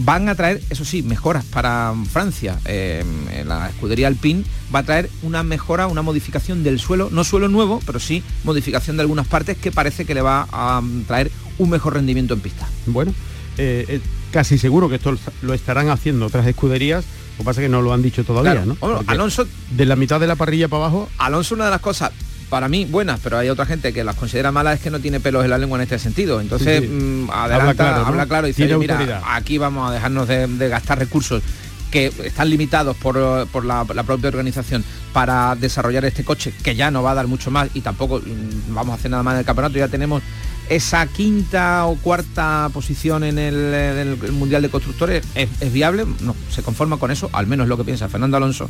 Van 0.00 0.28
a 0.28 0.36
traer, 0.36 0.62
eso 0.70 0.84
sí, 0.84 1.02
mejoras 1.02 1.44
para 1.44 1.92
Francia. 2.10 2.56
Em, 2.64 3.06
la 3.46 3.68
escudería 3.68 4.06
Alpine 4.06 4.44
va 4.72 4.80
a 4.80 4.82
traer 4.84 5.10
una 5.22 5.42
mejora, 5.42 5.88
una 5.88 6.02
modificación 6.02 6.62
del 6.62 6.78
suelo, 6.78 7.08
no 7.10 7.24
suelo 7.24 7.48
nuevo, 7.48 7.80
pero 7.84 7.98
sí 7.98 8.22
modificación 8.44 8.96
de 8.96 9.02
algunas 9.02 9.26
partes 9.26 9.56
que 9.56 9.72
parece 9.72 10.04
que 10.04 10.14
le 10.14 10.22
va 10.22 10.48
a 10.52 10.80
mm, 10.80 11.04
traer 11.04 11.30
un 11.58 11.70
mejor 11.70 11.94
rendimiento 11.94 12.34
en 12.34 12.40
pista. 12.40 12.68
Bueno, 12.86 13.12
eh, 13.58 13.84
eh, 13.88 14.00
casi 14.30 14.56
seguro 14.56 14.88
que 14.88 14.96
esto 14.96 15.16
lo 15.42 15.54
estarán 15.54 15.90
haciendo 15.90 16.26
otras 16.26 16.46
escuderías. 16.46 17.04
Lo 17.32 17.38
que 17.38 17.44
pasa 17.44 17.60
es 17.60 17.66
que 17.66 17.68
no 17.68 17.82
lo 17.82 17.92
han 17.92 18.02
dicho 18.02 18.24
todavía, 18.24 18.64
¿no? 18.64 18.76
Alonso. 19.06 19.46
De 19.70 19.84
la 19.84 19.96
mitad 19.96 20.18
de 20.18 20.26
la 20.26 20.36
parrilla 20.36 20.68
para 20.68 20.84
abajo. 20.84 21.08
Alonso, 21.18 21.54
una 21.54 21.66
de 21.66 21.70
las 21.70 21.80
cosas 21.80 22.10
para 22.48 22.68
mí 22.68 22.84
buenas, 22.84 23.20
pero 23.22 23.38
hay 23.38 23.48
otra 23.48 23.66
gente 23.66 23.92
que 23.92 24.04
las 24.04 24.16
considera 24.16 24.50
malas 24.50 24.76
es 24.76 24.80
que 24.80 24.90
no 24.90 25.00
tiene 25.00 25.20
pelos 25.20 25.44
en 25.44 25.50
la 25.50 25.58
lengua 25.58 25.78
en 25.78 25.82
este 25.82 25.98
sentido. 25.98 26.40
Entonces, 26.40 26.88
mm, 26.88 27.30
adelanta, 27.30 28.06
habla 28.06 28.26
claro, 28.26 28.46
y 28.46 28.52
dice, 28.52 28.76
mira, 28.76 29.22
aquí 29.26 29.58
vamos 29.58 29.90
a 29.90 29.94
dejarnos 29.94 30.28
de, 30.28 30.68
gastar 30.68 30.98
recursos 30.98 31.42
que 31.90 32.12
están 32.24 32.50
limitados 32.50 32.96
por, 32.96 33.16
la, 33.16 33.86
la, 33.94 34.02
propia 34.02 34.28
organización 34.28 34.84
para 35.12 35.56
desarrollar 35.56 36.04
este 36.04 36.22
coche, 36.22 36.52
que 36.62 36.74
ya 36.74 36.90
no 36.90 37.02
va 37.02 37.12
a 37.12 37.14
dar 37.14 37.26
mucho 37.26 37.50
más 37.50 37.68
y 37.74 37.80
tampoco 37.80 38.20
mm, 38.20 38.74
vamos 38.74 38.92
a 38.92 38.94
hacer 38.96 39.10
nada 39.10 39.22
más 39.22 39.34
en 39.34 39.40
el 39.40 39.46
campeonato, 39.46 39.78
ya 39.78 39.88
tenemos 39.88 40.22
esa 40.68 41.06
quinta 41.06 41.86
o 41.86 41.96
cuarta 41.96 42.70
posición 42.72 43.24
en 43.24 43.38
el, 43.38 44.16
Mundial 44.32 44.62
de 44.62 44.68
Constructores 44.68 45.24
es, 45.34 45.72
viable, 45.72 46.04
no, 46.20 46.34
se 46.50 46.62
conforma 46.62 46.98
con 46.98 47.10
eso, 47.10 47.30
al 47.32 47.46
menos 47.46 47.68
lo 47.68 47.76
que 47.76 47.84
piensa 47.84 48.08
Fernando 48.08 48.36
Alonso, 48.36 48.68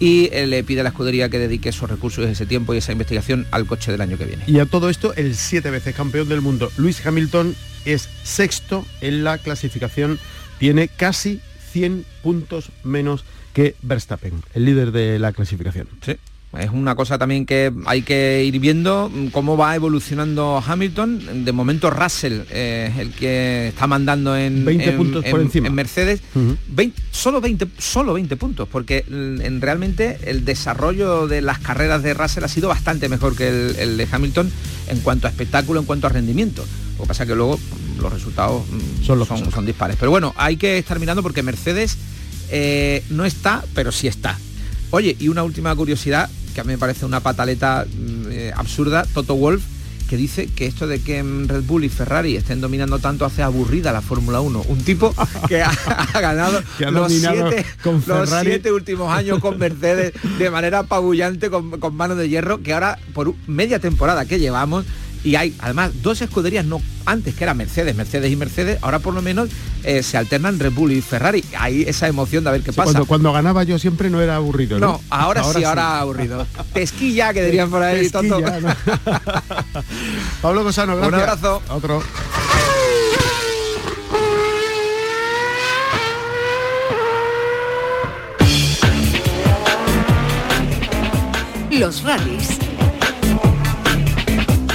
y 0.00 0.28
eh, 0.32 0.46
le 0.46 0.64
pide 0.64 0.80
a 0.80 0.82
la 0.82 0.88
escudería 0.90 1.28
que 1.28 1.38
dedique 1.38 1.68
esos 1.68 1.88
recursos, 1.88 2.26
ese 2.26 2.46
tiempo 2.46 2.74
y 2.74 2.78
esa 2.78 2.92
investigación 2.92 3.46
al 3.50 3.66
coche 3.66 3.92
del 3.92 4.00
año 4.00 4.18
que 4.18 4.24
viene. 4.24 4.44
Y 4.46 4.58
a 4.58 4.66
todo 4.66 4.90
esto, 4.90 5.14
el 5.14 5.36
siete 5.36 5.70
veces 5.70 5.94
campeón 5.94 6.28
del 6.28 6.40
mundo, 6.40 6.70
Luis 6.76 7.04
Hamilton, 7.04 7.54
es 7.84 8.08
sexto 8.22 8.84
en 9.00 9.24
la 9.24 9.38
clasificación, 9.38 10.18
tiene 10.58 10.88
casi 10.88 11.40
100 11.72 12.04
puntos 12.22 12.70
menos 12.82 13.24
que 13.52 13.76
Verstappen, 13.82 14.42
el 14.54 14.64
líder 14.64 14.92
de 14.92 15.18
la 15.18 15.32
clasificación. 15.32 15.88
Sí. 16.04 16.16
Es 16.58 16.70
una 16.70 16.94
cosa 16.94 17.18
también 17.18 17.46
que 17.46 17.72
hay 17.86 18.02
que 18.02 18.44
ir 18.44 18.58
viendo 18.60 19.10
cómo 19.32 19.56
va 19.56 19.74
evolucionando 19.74 20.62
Hamilton. 20.64 21.44
De 21.44 21.52
momento 21.52 21.90
Russell 21.90 22.42
eh, 22.50 22.90
es 22.92 22.98
el 22.98 23.10
que 23.12 23.68
está 23.68 23.86
mandando 23.86 24.36
en, 24.36 24.64
20 24.64 24.92
puntos 24.92 25.24
por 25.24 25.40
encima. 25.40 25.68
en 25.68 25.74
Mercedes. 25.74 26.20
solo, 27.10 27.40
20, 27.40 27.66
solo 27.78 28.14
20 28.14 28.36
puntos, 28.36 28.68
porque 28.68 29.04
en, 29.08 29.60
realmente 29.60 30.18
el 30.24 30.44
desarrollo 30.44 31.26
de 31.26 31.42
las 31.42 31.58
carreras 31.58 32.02
de 32.02 32.14
Russell 32.14 32.44
ha 32.44 32.48
sido 32.48 32.68
bastante 32.68 33.08
mejor 33.08 33.36
que 33.36 33.48
el, 33.48 33.96
de 33.96 34.08
Hamilton 34.10 34.50
en 34.88 35.00
cuanto 35.00 35.26
a 35.26 35.30
espectáculo, 35.30 35.80
en 35.80 35.86
cuanto 35.86 36.06
a 36.06 36.10
rendimiento. 36.10 36.64
Lo 36.96 37.02
que 37.02 37.08
pasa 37.08 37.24
es 37.24 37.28
que 37.28 37.34
luego 37.34 37.58
los 38.00 38.12
resultados 38.12 38.62
mm, 38.68 39.04
son, 39.04 39.26
son, 39.26 39.66
dispares. 39.66 39.96
Pero 39.98 40.10
bueno, 40.10 40.32
hay 40.36 40.56
que 40.56 40.78
estar 40.78 40.98
mirando 40.98 41.22
porque 41.22 41.42
Mercedes 41.42 41.96
eh, 42.50 43.02
no 43.10 43.24
está, 43.24 43.64
pero 43.74 43.90
sí 43.92 44.06
está. 44.06 44.38
Oye, 44.90 45.16
y 45.18 45.28
una 45.28 45.42
última 45.42 45.74
curiosidad, 45.74 46.30
que 46.54 46.60
a 46.60 46.64
mí 46.64 46.72
me 46.72 46.78
parece 46.78 47.04
una 47.04 47.20
pataleta 47.20 47.84
mm, 47.84 48.26
eh, 48.30 48.52
absurda, 48.54 49.04
Toto 49.12 49.34
Wolf, 49.34 49.62
que 50.08 50.16
dice 50.16 50.46
que 50.46 50.66
esto 50.66 50.86
de 50.86 51.00
que 51.00 51.22
Red 51.22 51.62
Bull 51.64 51.84
y 51.84 51.88
Ferrari 51.88 52.36
estén 52.36 52.60
dominando 52.60 52.98
tanto 52.98 53.24
hace 53.24 53.42
aburrida 53.42 53.92
la 53.92 54.02
Fórmula 54.02 54.40
1. 54.40 54.64
Un 54.68 54.84
tipo 54.84 55.14
que 55.48 55.62
ha, 55.62 55.72
ganado 56.20 56.62
los, 56.90 57.12
siete, 57.12 58.72
últimos 58.72 59.12
años 59.12 59.40
con 59.40 59.58
Mercedes 59.58 60.12
de 60.38 60.50
manera 60.50 60.80
apabullante, 60.80 61.50
con, 61.50 61.80
con 61.80 61.96
mano 61.96 62.14
de 62.14 62.28
hierro, 62.28 62.62
que 62.62 62.74
ahora 62.74 62.98
por 63.12 63.34
media 63.46 63.78
temporada 63.78 64.26
que 64.26 64.38
llevamos 64.38 64.84
y 65.24 65.36
hay 65.36 65.54
además 65.58 65.90
dos 66.02 66.20
escuderías, 66.20 66.66
no 66.66 66.82
antes 67.06 67.34
que 67.34 67.44
era 67.44 67.54
Mercedes, 67.54 67.96
Mercedes 67.96 68.30
y 68.30 68.36
Mercedes, 68.36 68.78
ahora 68.82 68.98
por 68.98 69.14
lo 69.14 69.22
menos 69.22 69.48
eh, 69.82 70.02
se 70.02 70.16
alternan 70.16 70.58
Red 70.58 70.72
Bull 70.72 70.92
y 70.92 71.00
Ferrari. 71.00 71.44
Hay 71.58 71.82
esa 71.82 72.08
emoción 72.08 72.44
de 72.44 72.50
ver 72.50 72.62
qué 72.62 72.72
pasa. 72.72 73.04
Cuando, 73.04 73.32
ganaba 73.32 73.64
yo 73.64 73.78
siempre 73.78 74.10
no 74.10 74.20
era 74.20 74.36
aburrido. 74.36 74.78
No, 74.78 75.00
ahora, 75.10 75.42
sí, 75.44 75.64
ahora 75.64 76.00
aburrido. 76.00 76.46
Pesquilla, 76.72 77.32
que 77.32 77.42
dirían 77.42 77.70
por 77.70 77.82
ahí. 77.82 78.08
Tonto. 78.10 78.40
Pablo 80.42 80.62
Cosano, 80.62 80.96
gracias. 80.96 81.14
Un 81.14 81.20
abrazo. 81.20 81.62
Otro. 81.68 82.02
Los 91.70 92.04
rallies 92.04 92.63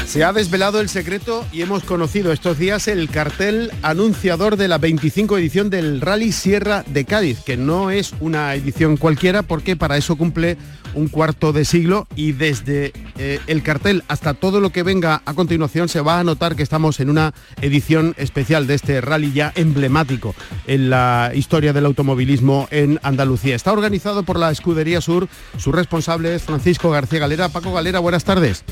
se 0.09 0.23
ha 0.23 0.33
desvelado 0.33 0.81
el 0.81 0.89
secreto 0.89 1.45
y 1.51 1.61
hemos 1.61 1.83
conocido 1.83 2.33
estos 2.33 2.57
días 2.57 2.87
el 2.87 3.11
cartel 3.11 3.71
anunciador 3.83 4.57
de 4.57 4.67
la 4.67 4.79
25 4.79 5.37
edición 5.37 5.69
del 5.69 6.01
Rally 6.01 6.31
Sierra 6.31 6.83
de 6.87 7.05
Cádiz, 7.05 7.41
que 7.45 7.57
no 7.57 7.91
es 7.91 8.15
una 8.19 8.55
edición 8.55 8.97
cualquiera 8.97 9.43
porque 9.43 9.75
para 9.75 9.97
eso 9.97 10.15
cumple 10.15 10.57
un 10.95 11.09
cuarto 11.09 11.53
de 11.53 11.63
siglo 11.63 12.07
y 12.15 12.31
desde 12.31 12.91
eh, 13.19 13.39
el 13.45 13.61
cartel 13.61 14.03
hasta 14.07 14.33
todo 14.33 14.59
lo 14.61 14.71
que 14.71 14.81
venga 14.81 15.21
a 15.25 15.35
continuación 15.35 15.89
se 15.89 16.01
va 16.01 16.19
a 16.19 16.23
notar 16.23 16.55
que 16.55 16.63
estamos 16.63 16.99
en 16.99 17.11
una 17.11 17.35
edición 17.61 18.15
especial 18.17 18.65
de 18.65 18.73
este 18.73 19.01
rally 19.01 19.31
ya 19.31 19.53
emblemático 19.55 20.33
en 20.65 20.89
la 20.89 21.33
historia 21.35 21.71
del 21.71 21.85
automovilismo 21.85 22.67
en 22.71 22.99
Andalucía. 23.03 23.55
Está 23.55 23.73
organizado 23.73 24.23
por 24.23 24.39
la 24.39 24.49
Escudería 24.49 25.01
Sur, 25.01 25.27
su 25.59 25.71
responsable 25.71 26.33
es 26.33 26.41
Francisco 26.41 26.89
García 26.89 27.19
Galera. 27.19 27.49
Paco 27.49 27.71
Galera, 27.71 27.99
buenas 27.99 28.23
tardes. 28.23 28.63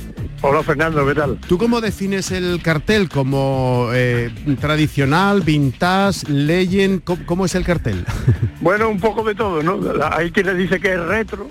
Hola 0.41 0.61
Fernando, 0.61 1.05
¿qué 1.07 1.15
tal? 1.15 1.39
¿Tú 1.47 1.57
cómo 1.57 1.81
defines 1.81 2.31
el 2.31 2.61
cartel? 2.61 3.09
¿Como 3.09 3.89
eh, 3.93 4.31
tradicional, 4.61 5.41
vintage, 5.41 6.29
legend? 6.29 7.03
¿Cómo, 7.03 7.45
es 7.45 7.55
el 7.55 7.65
cartel? 7.65 8.05
Bueno, 8.61 8.89
un 8.89 8.99
poco 8.99 9.23
de 9.23 9.33
todo, 9.33 9.63
¿no? 9.63 9.79
Hay 10.11 10.31
quien 10.31 10.47
le 10.47 10.53
dice 10.55 10.79
que 10.79 10.93
es 10.93 10.99
retro, 10.99 11.47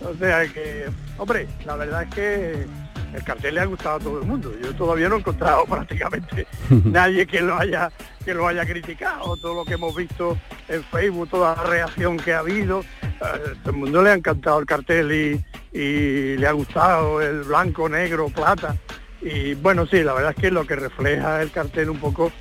o 0.00 0.14
sea 0.18 0.46
que, 0.46 0.86
hombre, 1.18 1.48
la 1.64 1.76
verdad 1.76 2.02
es 2.02 2.14
que 2.14 2.66
el 3.14 3.24
cartel 3.24 3.54
le 3.54 3.60
ha 3.60 3.64
gustado 3.64 3.96
a 3.96 4.00
todo 4.00 4.20
el 4.20 4.26
mundo. 4.26 4.52
Yo 4.62 4.74
todavía 4.74 5.08
no 5.08 5.16
he 5.16 5.18
encontrado 5.18 5.64
prácticamente 5.68 6.46
nadie 6.84 7.26
que 7.26 7.40
lo 7.40 7.56
haya 7.56 7.90
que 8.24 8.34
lo 8.34 8.46
haya 8.46 8.66
criticado. 8.66 9.36
Todo 9.36 9.54
lo 9.54 9.64
que 9.64 9.74
hemos 9.74 9.94
visto 9.94 10.36
en 10.68 10.82
Facebook, 10.84 11.28
toda 11.30 11.56
la 11.56 11.62
reacción 11.62 12.16
que 12.16 12.34
ha 12.34 12.40
habido, 12.40 12.84
todo 13.18 13.70
el 13.70 13.76
mundo 13.76 14.02
le 14.02 14.10
ha 14.10 14.14
encantado 14.14 14.58
el 14.58 14.66
cartel 14.66 15.12
y, 15.12 16.36
le 16.36 16.46
ha 16.46 16.52
gustado 16.52 17.20
el 17.20 17.42
blanco, 17.42 17.88
negro, 17.88 18.28
plata. 18.28 18.76
Y 19.20 19.54
bueno, 19.54 19.86
sí, 19.86 20.02
la 20.02 20.14
verdad 20.14 20.32
es 20.34 20.40
que 20.40 20.50
lo 20.50 20.66
que 20.66 20.76
refleja 20.76 21.42
el 21.42 21.50
cartel 21.50 21.90
un 21.90 21.98
poco 21.98 22.32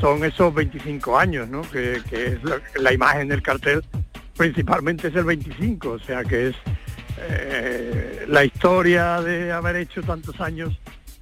son 0.00 0.24
esos 0.24 0.54
25 0.54 1.18
años, 1.18 1.48
¿no? 1.48 1.62
Que, 1.62 1.96
es 2.10 2.38
la 2.80 2.92
imagen 2.92 3.28
del 3.28 3.42
cartel 3.42 3.82
principalmente 4.36 5.08
es 5.08 5.14
el 5.14 5.24
25, 5.24 5.90
o 5.90 5.98
sea 5.98 6.24
que 6.24 6.48
es 6.48 6.56
eh, 7.18 8.24
la 8.28 8.44
historia 8.44 9.20
de 9.20 9.52
haber 9.52 9.76
hecho 9.76 10.02
tantos 10.02 10.40
años 10.40 10.78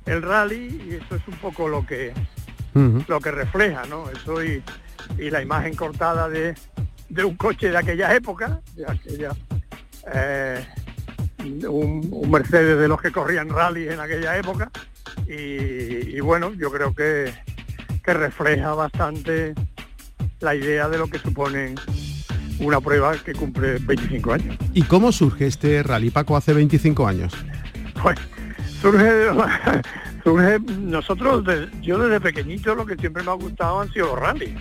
el 0.06 0.22
rally 0.22 0.82
y 0.88 0.94
eso 0.94 1.16
es 1.16 1.28
un 1.28 1.34
poco 1.34 1.68
lo 1.68 1.84
que 1.84 2.12
lo 3.08 3.20
que 3.20 3.32
refleja, 3.32 3.84
¿no? 3.87 4.08
Eso 4.10 4.44
y, 4.44 4.62
la 5.18 5.42
imagen 5.42 5.75
cortada 5.75 6.28
de, 6.28 6.54
un 7.25 7.37
coche 7.37 7.71
de 7.71 7.76
aquella 7.76 8.14
época, 8.14 8.61
de 8.75 8.87
aquella 8.87 9.31
eh, 10.12 10.64
un, 11.69 12.31
Mercedes 12.31 12.79
de 12.79 12.88
los 12.88 13.00
que 13.00 13.11
corrían 13.11 13.49
rally 13.49 13.88
en 13.88 14.00
aquella 14.00 14.37
época 14.37 14.71
y, 15.26 16.21
bueno, 16.21 16.52
yo 16.55 16.71
creo 16.71 16.95
que, 16.95 17.33
que 18.02 18.14
refleja 18.14 18.75
bastante 18.75 19.55
la 20.40 20.55
idea 20.55 20.88
de 20.88 20.99
lo 20.99 21.07
que 21.07 21.19
suponen 21.19 21.75
una 22.59 22.81
prueba 22.81 23.17
que 23.17 23.33
cumple 23.33 23.79
25 23.79 24.33
años. 24.33 24.57
¿Y 24.75 24.83
cómo 24.83 25.12
surge 25.12 25.47
este 25.47 25.83
rally, 25.83 26.11
Paco, 26.11 26.37
hace 26.37 26.52
25 26.52 27.07
años? 27.07 27.33
Pues 28.02 28.19
surge, 28.81 29.29
surge 30.25 30.59
nosotros, 30.79 31.45
yo 31.81 31.99
desde 31.99 32.21
pequeñito 32.21 32.75
lo 32.75 32.85
que 32.85 32.97
siempre 32.97 33.23
me 33.23 33.31
ha 33.31 33.35
gustado 33.35 33.81
han 33.81 33.93
sido 33.93 34.07
los 34.07 34.19
rallies. 34.19 34.59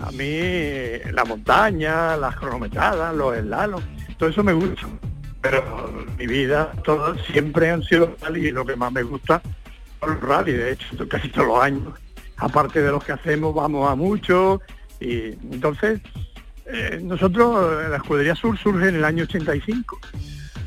A 0.00 0.10
mí 0.12 0.98
la 1.12 1.24
montaña, 1.24 2.16
las 2.16 2.36
cronometradas, 2.36 3.14
los 3.14 3.36
helados, 3.36 3.82
todo 4.18 4.28
eso 4.28 4.42
me 4.42 4.52
gusta. 4.52 4.86
Pero 5.42 6.06
mi 6.18 6.26
vida 6.26 6.72
todo, 6.84 7.16
siempre 7.32 7.70
han 7.70 7.82
sido 7.82 8.16
rally 8.20 8.48
y 8.48 8.50
lo 8.50 8.64
que 8.64 8.76
más 8.76 8.92
me 8.92 9.02
gusta 9.02 9.42
son 10.00 10.10
los 10.10 10.20
rally, 10.20 10.52
de 10.52 10.72
hecho, 10.72 11.08
casi 11.08 11.28
todos 11.28 11.48
los 11.48 11.62
años. 11.62 11.94
Aparte 12.36 12.82
de 12.82 12.90
los 12.90 13.04
que 13.04 13.12
hacemos, 13.12 13.54
vamos 13.54 13.90
a 13.90 13.94
mucho 13.94 14.60
y 15.00 15.32
entonces 15.52 16.00
eh, 16.66 17.00
nosotros, 17.02 17.88
la 17.88 17.96
Escudería 17.96 18.34
Sur 18.34 18.56
surge 18.56 18.88
en 18.88 18.96
el 18.96 19.04
año 19.04 19.24
85, 19.24 19.98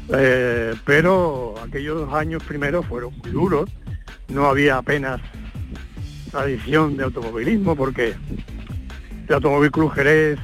eh, 0.09 0.73
pero 0.85 1.55
aquellos 1.63 2.11
años 2.13 2.43
primeros 2.43 2.85
fueron 2.85 3.17
muy 3.19 3.31
duros, 3.31 3.69
no 4.27 4.47
había 4.47 4.77
apenas 4.77 5.21
tradición 6.29 6.97
de 6.97 7.05
automovilismo 7.05 7.75
porque 7.75 8.15
el 9.27 9.35
Automóvil 9.35 9.71
Club 9.71 9.91
Jerez 9.93 10.39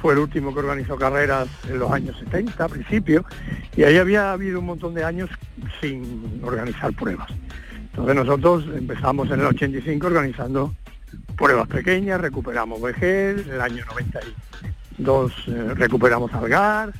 fue 0.00 0.12
el 0.14 0.20
último 0.20 0.52
que 0.52 0.60
organizó 0.60 0.96
carreras 0.96 1.48
en 1.68 1.78
los 1.78 1.90
años 1.90 2.16
70, 2.18 2.64
a 2.64 2.68
principio, 2.68 3.24
y 3.76 3.82
ahí 3.82 3.96
había 3.96 4.32
habido 4.32 4.60
un 4.60 4.66
montón 4.66 4.94
de 4.94 5.04
años 5.04 5.28
sin 5.80 6.40
organizar 6.44 6.92
pruebas. 6.92 7.28
Entonces 7.90 8.14
nosotros 8.14 8.64
empezamos 8.76 9.28
en 9.30 9.40
el 9.40 9.46
85 9.46 10.06
organizando 10.06 10.74
pruebas 11.36 11.66
pequeñas, 11.68 12.20
recuperamos 12.20 12.80
Vejez, 12.80 13.46
en 13.46 13.54
el 13.54 13.60
año 13.60 13.84
92 13.86 15.32
eh, 15.48 15.74
recuperamos 15.74 16.32
Algar, 16.32 16.92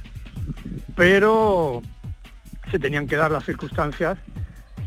pero 0.96 1.82
se 2.70 2.78
tenían 2.78 3.06
que 3.06 3.16
dar 3.16 3.30
las 3.30 3.44
circunstancias 3.44 4.18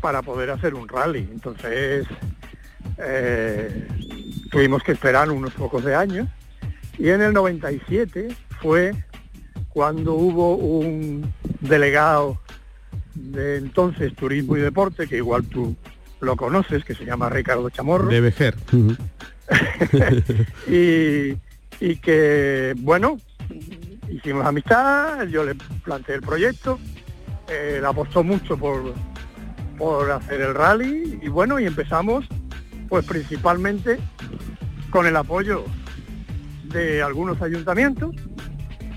para 0.02 0.20
poder 0.20 0.50
hacer 0.50 0.74
un 0.74 0.86
rally. 0.86 1.28
Entonces 1.32 2.06
eh, 2.98 3.88
tuvimos 4.52 4.82
que 4.84 4.92
esperar 4.92 5.30
unos 5.30 5.52
pocos 5.54 5.82
de 5.82 5.96
años 5.96 6.28
y 6.98 7.08
en 7.08 7.22
el 7.22 7.32
97 7.32 8.28
fue 8.60 8.92
cuando 9.70 10.12
hubo 10.12 10.56
un 10.56 11.32
delegado 11.60 12.38
de 13.14 13.56
entonces 13.56 14.14
Turismo 14.14 14.56
y 14.56 14.60
Deporte, 14.60 15.08
que 15.08 15.16
igual 15.16 15.44
tú 15.44 15.74
lo 16.20 16.36
conoces, 16.36 16.84
que 16.84 16.94
se 16.94 17.06
llama 17.06 17.30
Ricardo 17.30 17.68
Chamorro. 17.70 18.08
Debe 18.08 18.30
ser. 18.30 18.56
y, 20.68 21.96
que, 21.96 22.74
bueno, 22.78 23.18
hicimos 24.08 24.46
amistad, 24.46 25.26
yo 25.26 25.44
le 25.44 25.54
planteé 25.82 26.16
el 26.16 26.22
proyecto, 26.22 26.78
él 27.48 27.84
apostó 27.84 28.22
mucho 28.22 28.56
por, 28.58 28.94
por 29.78 30.10
hacer 30.10 30.42
el 30.42 30.54
rally 30.54 31.18
y 31.22 31.28
bueno, 31.28 31.58
y 31.58 31.64
empezamos 31.66 32.26
pues 32.92 33.06
principalmente 33.06 33.98
con 34.90 35.06
el 35.06 35.16
apoyo 35.16 35.64
de 36.64 37.02
algunos 37.02 37.40
ayuntamientos 37.40 38.14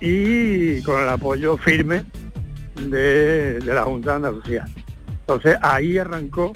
y 0.01 0.81
con 0.81 1.01
el 1.01 1.07
apoyo 1.07 1.55
firme 1.55 2.03
de, 2.75 3.57
de 3.61 3.73
la 3.73 3.83
Junta 3.83 4.09
de 4.09 4.15
Andalucía. 4.17 4.65
Entonces 5.21 5.55
ahí 5.61 5.97
arrancó 5.97 6.51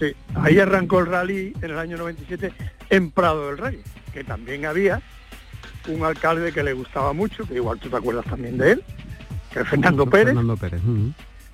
Sí, 0.00 0.16
ahí 0.34 0.58
arrancó 0.58 0.98
el 0.98 1.06
rally 1.06 1.52
en 1.62 1.70
el 1.70 1.78
año 1.78 1.96
97 1.96 2.52
en 2.90 3.12
Prado 3.12 3.46
del 3.46 3.58
Rey, 3.58 3.80
que 4.12 4.24
también 4.24 4.66
había 4.66 5.00
un 5.86 6.02
alcalde 6.02 6.50
que 6.50 6.64
le 6.64 6.72
gustaba 6.72 7.12
mucho, 7.12 7.46
que 7.46 7.54
igual 7.54 7.78
tú 7.78 7.88
te 7.88 7.98
acuerdas 7.98 8.24
también 8.24 8.58
de 8.58 8.72
él, 8.72 8.84
que 9.52 9.60
es 9.60 9.68
Fernando 9.68 10.10
Pérez. 10.10 10.34
Fernando 10.34 10.56
Pérez. 10.56 10.80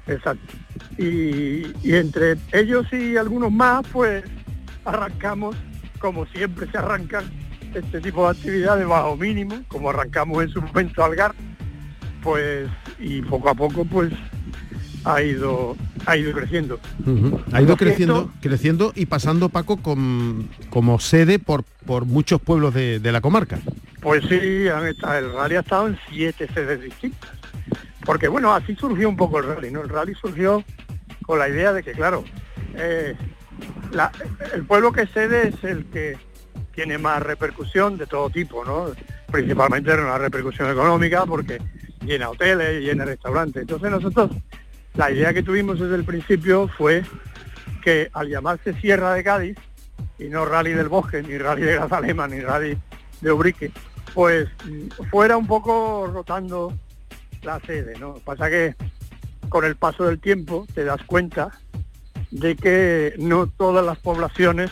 Exacto. 0.06 0.54
Y, 0.96 1.92
entre 1.92 2.38
ellos 2.52 2.90
y 2.92 3.18
algunos 3.18 3.52
más, 3.52 3.86
pues 3.92 4.24
arrancamos, 4.84 5.56
como 5.98 6.26
siempre 6.26 6.70
se 6.70 6.78
arrancan 6.78 7.24
este 7.74 8.00
tipo 8.00 8.24
de 8.24 8.38
actividades 8.38 8.86
bajo 8.86 9.16
mínimo, 9.16 9.62
como 9.68 9.90
arrancamos 9.90 10.42
en 10.42 10.48
su 10.50 10.62
momento 10.62 11.04
Algar, 11.04 11.34
pues 12.22 12.68
y 12.98 13.22
poco 13.22 13.50
a 13.50 13.54
poco 13.54 13.84
pues 13.84 14.12
ha 15.04 15.22
ido 15.22 15.76
ha 16.06 16.16
ido 16.16 16.32
creciendo. 16.32 16.80
Ha 17.52 17.60
ido 17.60 17.76
creciendo, 17.76 18.32
creciendo 18.40 18.92
y 18.94 19.06
pasando 19.06 19.50
Paco 19.50 19.76
con, 19.76 20.48
como 20.70 20.98
sede 21.00 21.38
por, 21.38 21.64
por 21.84 22.06
muchos 22.06 22.40
pueblos 22.40 22.72
de, 22.72 23.00
la 23.00 23.20
comarca. 23.20 23.58
Pues 24.00 24.24
sí, 24.26 24.68
han 24.68 24.86
estado, 24.86 25.18
el 25.18 25.32
rally 25.32 25.56
ha 25.56 25.60
estado 25.60 25.88
en 25.88 25.98
siete 26.08 26.48
sedes 26.54 26.80
distintas. 26.80 27.30
Porque 28.06 28.28
bueno, 28.28 28.54
así 28.54 28.74
surgió 28.74 29.06
un 29.08 29.16
poco 29.16 29.38
el 29.38 29.48
rally, 29.48 29.70
¿no? 29.70 29.82
El 29.82 29.90
rally 29.90 30.14
surgió 30.14 30.64
con 31.26 31.38
la 31.38 31.48
idea 31.48 31.74
de 31.74 31.82
que, 31.82 31.92
claro, 31.92 32.24
eh, 32.74 33.14
el 34.52 34.64
pueblo 34.64 34.92
que 34.92 35.06
cede 35.06 35.48
es 35.48 35.64
el 35.64 35.86
que 35.86 36.16
tiene 36.74 36.98
más 36.98 37.22
repercusión 37.22 37.98
de 37.98 38.06
todo 38.06 38.30
tipo, 38.30 38.64
¿no? 38.64 38.92
Principalmente 39.30 39.92
una 39.92 40.18
repercusión 40.18 40.70
económica 40.70 41.26
porque 41.26 41.58
llena 42.04 42.30
hoteles, 42.30 42.82
llena 42.82 43.04
restaurantes. 43.04 43.62
Entonces 43.62 43.90
nosotros, 43.90 44.30
la 44.94 45.10
idea 45.10 45.34
que 45.34 45.42
tuvimos 45.42 45.80
desde 45.80 45.96
el 45.96 46.04
principio 46.04 46.68
fue 46.68 47.02
que 47.82 48.08
al 48.12 48.28
llamarse 48.28 48.74
Sierra 48.74 49.14
de 49.14 49.24
Cádiz, 49.24 49.56
y 50.18 50.28
no 50.28 50.44
Rally 50.44 50.72
del 50.72 50.88
Bosque, 50.88 51.22
ni 51.22 51.38
Rally 51.38 51.62
de 51.62 51.74
Grazalema, 51.74 52.26
ni 52.26 52.40
Rally 52.40 52.76
de 53.20 53.32
Ubrique, 53.32 53.70
pues 54.14 54.48
fuera 55.10 55.36
un 55.36 55.46
poco 55.46 56.08
rotando 56.12 56.72
la 57.42 57.60
sede, 57.60 57.98
¿no? 57.98 58.14
Pasa 58.24 58.50
que 58.50 58.74
con 59.48 59.64
el 59.64 59.76
paso 59.76 60.04
del 60.04 60.18
tiempo 60.18 60.66
te 60.74 60.84
das 60.84 61.02
cuenta 61.04 61.50
de 62.30 62.56
que 62.56 63.14
no 63.18 63.46
todas 63.46 63.84
las 63.84 63.98
poblaciones 63.98 64.70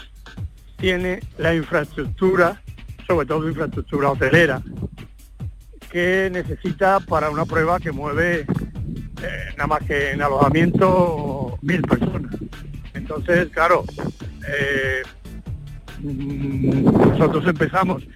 tienen 0.77 1.21
la 1.39 1.55
infraestructura, 1.55 2.63
sobre 3.07 3.27
todo 3.27 3.49
infraestructura 3.49 4.11
hotelera, 4.11 4.63
que 5.91 6.29
necesita 6.31 7.01
para 7.01 7.31
una 7.31 7.47
prueba 7.47 7.79
que 7.81 7.93
mueve 7.93 8.41
eh, 9.23 9.45
nada 9.57 9.67
más 9.67 9.83
que 9.85 10.11
en 10.11 10.23
alojamiento 10.23 11.59
mil 11.63 11.81
personas. 11.83 12.35
Entonces, 12.93 13.49
claro, 13.51 13.85
eh, 14.49 15.03
nosotros 16.03 17.47
empezamos 17.47 18.07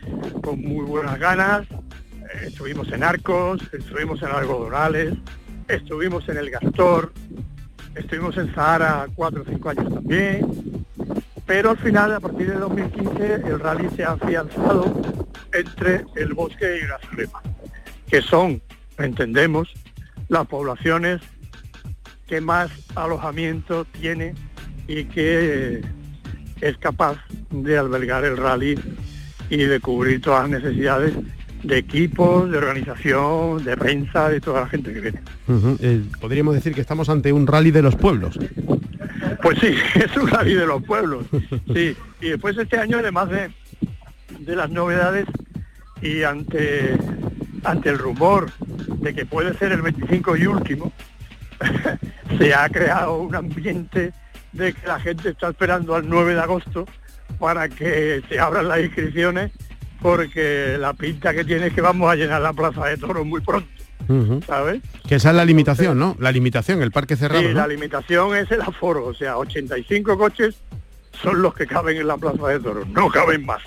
con 0.43 0.61
muy 0.61 0.85
buenas 0.85 1.19
ganas, 1.19 1.67
eh, 1.71 2.47
estuvimos 2.47 2.91
en 2.93 3.03
Arcos, 3.03 3.63
estuvimos 3.73 4.23
en 4.23 4.29
Algodonales, 4.29 5.15
estuvimos 5.69 6.29
en 6.29 6.37
El 6.37 6.51
Gastor, 6.51 7.13
estuvimos 7.95 8.37
en 8.37 8.55
Sahara 8.55 9.07
cuatro 9.15 9.43
o 9.43 9.45
cinco 9.45 9.71
años 9.71 9.93
también, 9.93 10.47
pero 11.47 11.71
al 11.71 11.79
final, 11.79 12.15
a 12.15 12.21
partir 12.21 12.49
de 12.49 12.59
2015, 12.59 13.35
el 13.35 13.61
rally 13.61 13.89
se 13.97 14.05
ha 14.05 14.13
afianzado 14.13 15.01
entre 15.53 16.05
el 16.17 16.33
bosque 16.33 16.81
y 16.83 16.87
las 16.87 17.01
remas, 17.11 17.43
que 18.09 18.23
son, 18.23 18.63
entendemos, 18.99 19.73
las 20.29 20.47
poblaciones 20.47 21.21
que 22.29 22.41
más 22.41 22.71
alojamiento 22.95 23.85
tiene 23.85 24.35
y 24.87 25.05
que 25.05 25.83
es 26.61 26.79
capaz 26.79 27.17
de 27.51 27.79
albergar 27.79 28.25
el 28.25 28.37
rally 28.37 28.79
y 29.49 29.57
de 29.57 29.81
cubrir 29.81 30.21
todas 30.21 30.49
las 30.49 30.63
necesidades 30.63 31.15
de 31.63 31.79
equipos, 31.79 32.51
de 32.51 32.59
organización, 32.59 33.65
de 33.65 33.77
prensa, 33.77 34.29
de 34.29 34.41
toda 34.41 34.63
la 34.63 34.69
gente 34.69 34.93
que 34.93 35.01
viene. 35.01 35.21
Eh, 35.81 36.03
podríamos 36.21 36.55
decir 36.55 36.75
que 36.75 36.81
estamos 36.81 37.09
ante 37.09 37.33
un 37.33 37.47
rally 37.47 37.71
de 37.71 37.83
los 37.83 37.97
pueblos. 37.97 38.39
Pues 39.43 39.59
sí, 39.59 39.75
es 39.95 40.17
un 40.17 40.29
rally 40.29 40.55
de 40.55 40.67
los 40.67 40.83
pueblos. 40.83 41.27
Sí, 41.75 41.97
y 42.21 42.29
después 42.31 42.57
este 42.57 42.79
año, 42.79 42.99
además 42.99 43.29
de, 43.31 43.51
de 44.39 44.57
las 44.57 44.71
novedades 44.71 45.27
y 46.01 46.23
ante, 46.23 46.97
ante 47.65 47.91
el 47.91 47.99
rumor 47.99 48.51
de 49.01 49.15
que 49.15 49.27
puede 49.27 49.55
ser 49.55 49.73
el 49.73 49.83
25 49.83 50.37
y 50.37 50.47
último, 50.47 50.93
se 52.39 52.55
ha 52.55 52.69
creado 52.69 53.19
un 53.19 53.35
ambiente 53.35 54.13
de 54.53 54.73
que 54.73 54.87
la 54.87 54.99
gente 54.99 55.31
está 55.31 55.51
esperando 55.51 55.95
al 55.95 56.09
9 56.09 56.35
de 56.35 56.41
agosto 56.41 56.87
para 57.39 57.69
que 57.69 58.23
se 58.29 58.39
abran 58.39 58.69
las 58.69 58.81
inscripciones 58.81 59.53
porque 60.01 60.77
la 60.79 60.95
pinta 60.95 61.33
que 61.35 61.45
tiene 61.45 61.69
es 61.69 61.73
que 61.73 61.81
vamos 61.81 62.11
a 62.11 62.17
llenar 62.17 62.41
la 62.43 62.53
plaza 62.53 62.87
de 62.87 62.97
toros 62.97 63.27
muy 63.27 63.41
pronto. 63.41 63.69
¿Sabes? 64.47 64.83
Que 65.07 65.17
esa 65.17 65.31
es 65.31 65.37
la 65.37 65.45
limitación, 65.45 65.97
¿no? 65.97 66.17
La 66.19 66.33
limitación, 66.33 66.83
el 66.83 66.91
parque 66.91 67.15
cerrado. 67.15 67.43
Sí, 67.43 67.53
la 67.53 67.69
limitación 67.69 68.35
es 68.37 68.51
el 68.51 68.61
aforo, 68.61 69.07
o 69.07 69.15
sea, 69.15 69.39
85 69.39 70.19
coches 70.19 70.57
son 71.23 71.43
los 71.43 71.55
que 71.55 71.67
caben 71.67 71.97
en 71.97 72.09
la 72.09 72.17
plaza 72.17 72.49
de 72.49 72.61
toros, 72.61 72.89
no 72.89 73.09
caben 73.09 73.45
más. 73.45 73.63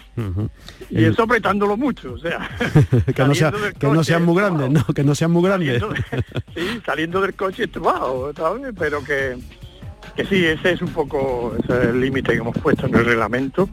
Y 0.89 1.05
eso 1.05 1.23
apretándolo 1.23 1.77
mucho, 1.77 2.13
o 2.13 2.17
sea. 2.17 2.49
que, 3.15 3.23
no, 3.87 4.03
sean 4.03 4.25
muy 4.25 4.35
grandes, 4.35 4.69
no, 4.69 4.85
que 4.93 5.03
no 5.03 5.15
sean 5.15 5.31
muy 5.31 5.43
grandes. 5.43 5.81
sí, 6.55 6.81
saliendo 6.85 7.21
del 7.21 7.35
coche 7.35 7.67
bajo, 7.79 8.33
¿sabes? 8.35 8.73
Pero 8.77 9.03
que, 9.03 9.37
que 10.15 10.25
sí, 10.25 10.45
ese 10.45 10.71
es 10.73 10.81
un 10.81 10.89
poco 10.89 11.55
el 11.69 12.01
límite 12.01 12.33
que 12.33 12.39
hemos 12.39 12.57
puesto 12.57 12.87
en 12.87 12.95
el 12.95 13.05
reglamento 13.05 13.69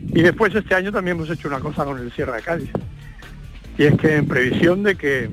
y 0.00 0.22
después 0.22 0.54
este 0.54 0.74
año 0.74 0.92
también 0.92 1.16
hemos 1.16 1.30
hecho 1.30 1.48
una 1.48 1.60
cosa 1.60 1.84
con 1.84 1.98
el 1.98 2.12
Sierra 2.12 2.36
de 2.36 2.42
Cádiz. 2.42 2.70
Y 3.76 3.84
es 3.84 3.96
que 3.96 4.16
en 4.16 4.26
previsión 4.26 4.82
de 4.82 4.96
que, 4.96 5.30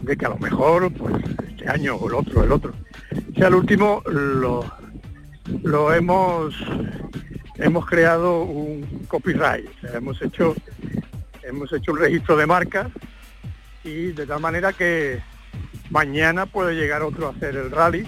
de 0.00 0.16
que 0.16 0.26
a 0.26 0.30
lo 0.30 0.38
mejor, 0.38 0.92
pues 0.92 1.14
este 1.48 1.68
año 1.68 1.94
o 1.96 2.08
el 2.08 2.14
otro, 2.14 2.42
el 2.42 2.52
otro, 2.52 2.74
sea 3.36 3.48
el 3.48 3.54
último, 3.54 4.02
lo, 4.06 4.64
lo 5.62 5.92
hemos 5.92 6.54
hemos 7.56 7.86
creado 7.86 8.42
un 8.42 9.04
copyright. 9.06 9.68
hemos 9.94 10.20
hecho 10.22 10.54
hemos 11.42 11.72
hecho 11.72 11.92
un 11.92 11.98
registro 11.98 12.36
de 12.36 12.46
marcas 12.46 12.88
y 13.84 14.12
de 14.12 14.26
tal 14.26 14.40
manera 14.40 14.72
que 14.72 15.20
mañana 15.90 16.46
puede 16.46 16.74
llegar 16.74 17.02
otro 17.02 17.28
a 17.28 17.30
hacer 17.30 17.56
el 17.56 17.70
rally, 17.70 18.06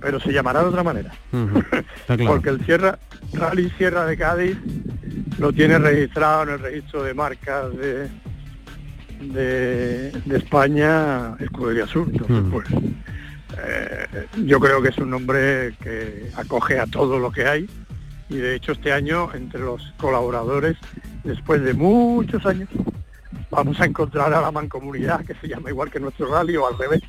pero 0.00 0.20
se 0.20 0.32
llamará 0.32 0.60
de 0.60 0.66
otra 0.66 0.82
manera. 0.82 1.12
Porque 2.26 2.50
el 2.50 2.64
Sierra, 2.64 2.98
Rally 3.32 3.70
Sierra 3.78 4.04
de 4.04 4.16
Cádiz 4.16 4.58
lo 5.38 5.52
tiene 5.52 5.78
registrado 5.78 6.44
en 6.44 6.48
el 6.50 6.58
registro 6.60 7.02
de 7.02 7.14
marcas 7.14 7.76
de, 7.76 8.08
de, 9.20 10.36
España, 10.36 11.36
Escudería 11.38 11.86
Sur. 11.86 12.08
Entonces, 12.10 12.44
pues, 12.50 12.66
eh, 13.64 14.26
yo 14.44 14.58
creo 14.60 14.82
que 14.82 14.88
es 14.88 14.98
un 14.98 15.10
nombre 15.10 15.74
que 15.82 16.30
acoge 16.36 16.78
a 16.78 16.86
todo 16.86 17.18
lo 17.18 17.30
que 17.30 17.46
hay 17.46 17.68
y 18.32 18.36
de 18.36 18.54
hecho 18.54 18.72
este 18.72 18.92
año 18.92 19.28
entre 19.34 19.60
los 19.60 19.82
colaboradores, 19.98 20.76
después 21.22 21.62
de 21.62 21.74
muchos 21.74 22.44
años, 22.46 22.68
vamos 23.50 23.78
a 23.78 23.84
encontrar 23.84 24.32
a 24.32 24.40
la 24.40 24.50
mancomunidad 24.50 25.24
que 25.24 25.34
se 25.34 25.48
llama 25.48 25.68
igual 25.68 25.90
que 25.90 26.00
nuestro 26.00 26.32
rally 26.32 26.56
o 26.56 26.66
al 26.66 26.78
revés. 26.78 27.02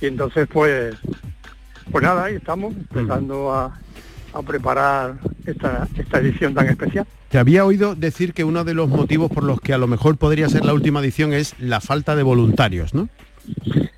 Y 0.00 0.06
entonces 0.06 0.46
pues, 0.50 0.94
pues 1.90 2.04
nada, 2.04 2.24
ahí 2.24 2.36
estamos 2.36 2.74
empezando 2.74 3.52
a, 3.52 3.76
a 4.32 4.42
preparar 4.42 5.16
esta, 5.44 5.88
esta 5.96 6.18
edición 6.18 6.54
tan 6.54 6.68
especial. 6.68 7.06
Te 7.34 7.40
había 7.40 7.64
oído 7.64 7.96
decir 7.96 8.32
que 8.32 8.44
uno 8.44 8.62
de 8.62 8.74
los 8.74 8.88
motivos 8.88 9.28
por 9.28 9.42
los 9.42 9.60
que 9.60 9.74
a 9.74 9.78
lo 9.78 9.88
mejor 9.88 10.16
podría 10.18 10.48
ser 10.48 10.64
la 10.64 10.72
última 10.72 11.00
edición 11.00 11.32
es 11.32 11.58
la 11.58 11.80
falta 11.80 12.14
de 12.14 12.22
voluntarios, 12.22 12.94
¿no? 12.94 13.08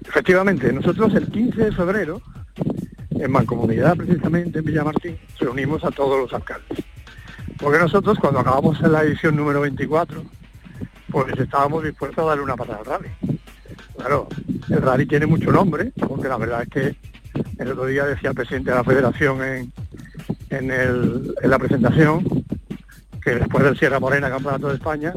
Efectivamente, 0.09 0.73
nosotros 0.73 1.15
el 1.15 1.31
15 1.31 1.65
de 1.65 1.73
febrero, 1.73 2.23
en 3.11 3.31
Mancomunidad 3.31 3.95
precisamente 3.95 4.61
en 4.61 4.65
Villamartín, 4.65 5.19
reunimos 5.39 5.85
a 5.85 5.91
todos 5.91 6.19
los 6.19 6.33
alcaldes. 6.33 6.79
Porque 7.59 7.79
nosotros 7.79 8.19
cuando 8.19 8.41
acabamos 8.41 8.81
en 8.81 8.93
la 8.93 9.03
edición 9.03 9.37
número 9.37 9.61
24, 9.61 10.25
pues 11.11 11.39
estábamos 11.39 11.85
dispuestos 11.85 12.25
a 12.25 12.29
darle 12.29 12.43
una 12.43 12.57
patada 12.57 12.79
al 12.79 12.87
rally. 12.87 13.11
Claro, 13.99 14.29
el 14.71 14.81
rally 14.81 15.05
tiene 15.05 15.27
mucho 15.27 15.53
nombre, 15.53 15.93
porque 16.09 16.29
la 16.29 16.39
verdad 16.39 16.63
es 16.63 16.69
que 16.71 16.97
el 17.59 17.73
otro 17.73 17.85
día 17.85 18.07
decía 18.07 18.31
el 18.31 18.35
presidente 18.35 18.71
de 18.71 18.77
la 18.77 18.85
federación 18.85 19.43
en, 19.43 19.73
la 21.43 21.59
presentación 21.59 22.47
que 23.27 23.35
después 23.35 23.65
del 23.65 23.77
Sierra 23.77 23.99
Morena 23.99 24.31
Campeonato 24.31 24.69
de 24.69 24.77
España, 24.77 25.13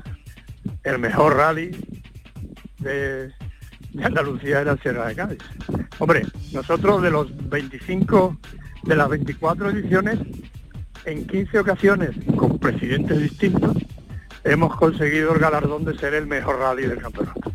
el 0.84 0.98
mejor 0.98 1.36
rally 1.36 1.70
de, 2.80 3.32
Andalucía 4.04 4.62
era 4.62 4.76
Sierra 4.78 5.10
de 5.10 5.16
Cádiz. 5.16 5.38
Hombre, 6.00 6.26
nosotros 6.52 7.04
de 7.04 7.12
los 7.12 7.28
25, 7.50 8.36
de 8.82 8.96
las 8.96 9.10
24 9.10 9.70
ediciones, 9.70 10.18
en 11.06 11.28
15 11.28 11.60
ocasiones, 11.60 12.10
con 12.36 12.58
presidentes 12.58 13.22
distintos, 13.22 13.78
hemos 14.44 14.76
conseguido 14.76 15.36
el 15.36 15.40
galardón 15.40 15.86
de 15.86 15.96
ser 15.96 16.16
el 16.16 16.26
mejor 16.26 16.58
rally 16.58 16.88
del 16.88 16.98
campeonato. 16.98 17.54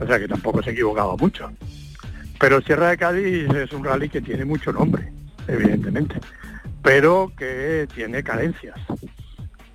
O 0.00 0.06
sea 0.08 0.18
que 0.18 0.26
tampoco 0.26 0.60
se 0.60 0.72
equivocaba 0.72 1.14
mucho. 1.16 1.52
Pero 2.40 2.60
Sierra 2.62 2.88
de 2.88 2.98
Cádiz 2.98 3.48
es 3.48 3.72
un 3.72 3.84
rally 3.84 4.08
que 4.08 4.20
tiene 4.20 4.44
mucho 4.44 4.72
nombre, 4.72 5.12
evidentemente 5.46 6.16
pero 6.84 7.32
que 7.36 7.88
tiene 7.92 8.22
carencias. 8.22 8.78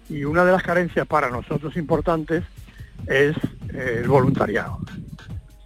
Y 0.09 0.25
una 0.25 0.43
de 0.43 0.51
las 0.51 0.63
carencias 0.63 1.05
para 1.07 1.29
nosotros 1.29 1.77
importantes 1.77 2.43
es 3.07 3.35
eh, 3.73 3.99
el 4.01 4.07
voluntariado. 4.07 4.79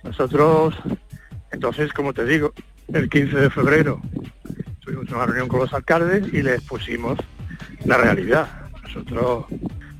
Nosotros, 0.04 0.76
entonces, 1.52 1.94
como 1.94 2.14
te 2.14 2.26
digo, 2.26 2.54
el 2.94 3.10
15 3.10 3.38
de 3.38 3.50
febrero 3.50 4.02
tuvimos 4.82 5.10
una 5.10 5.26
reunión 5.26 5.48
con 5.48 5.62
los 5.62 5.74
alcaldes 5.74 6.32
y 6.34 6.42
les 6.42 6.62
pusimos 6.62 7.18
la 7.86 7.98
realidad. 7.98 8.48
Nosotros, 8.84 9.46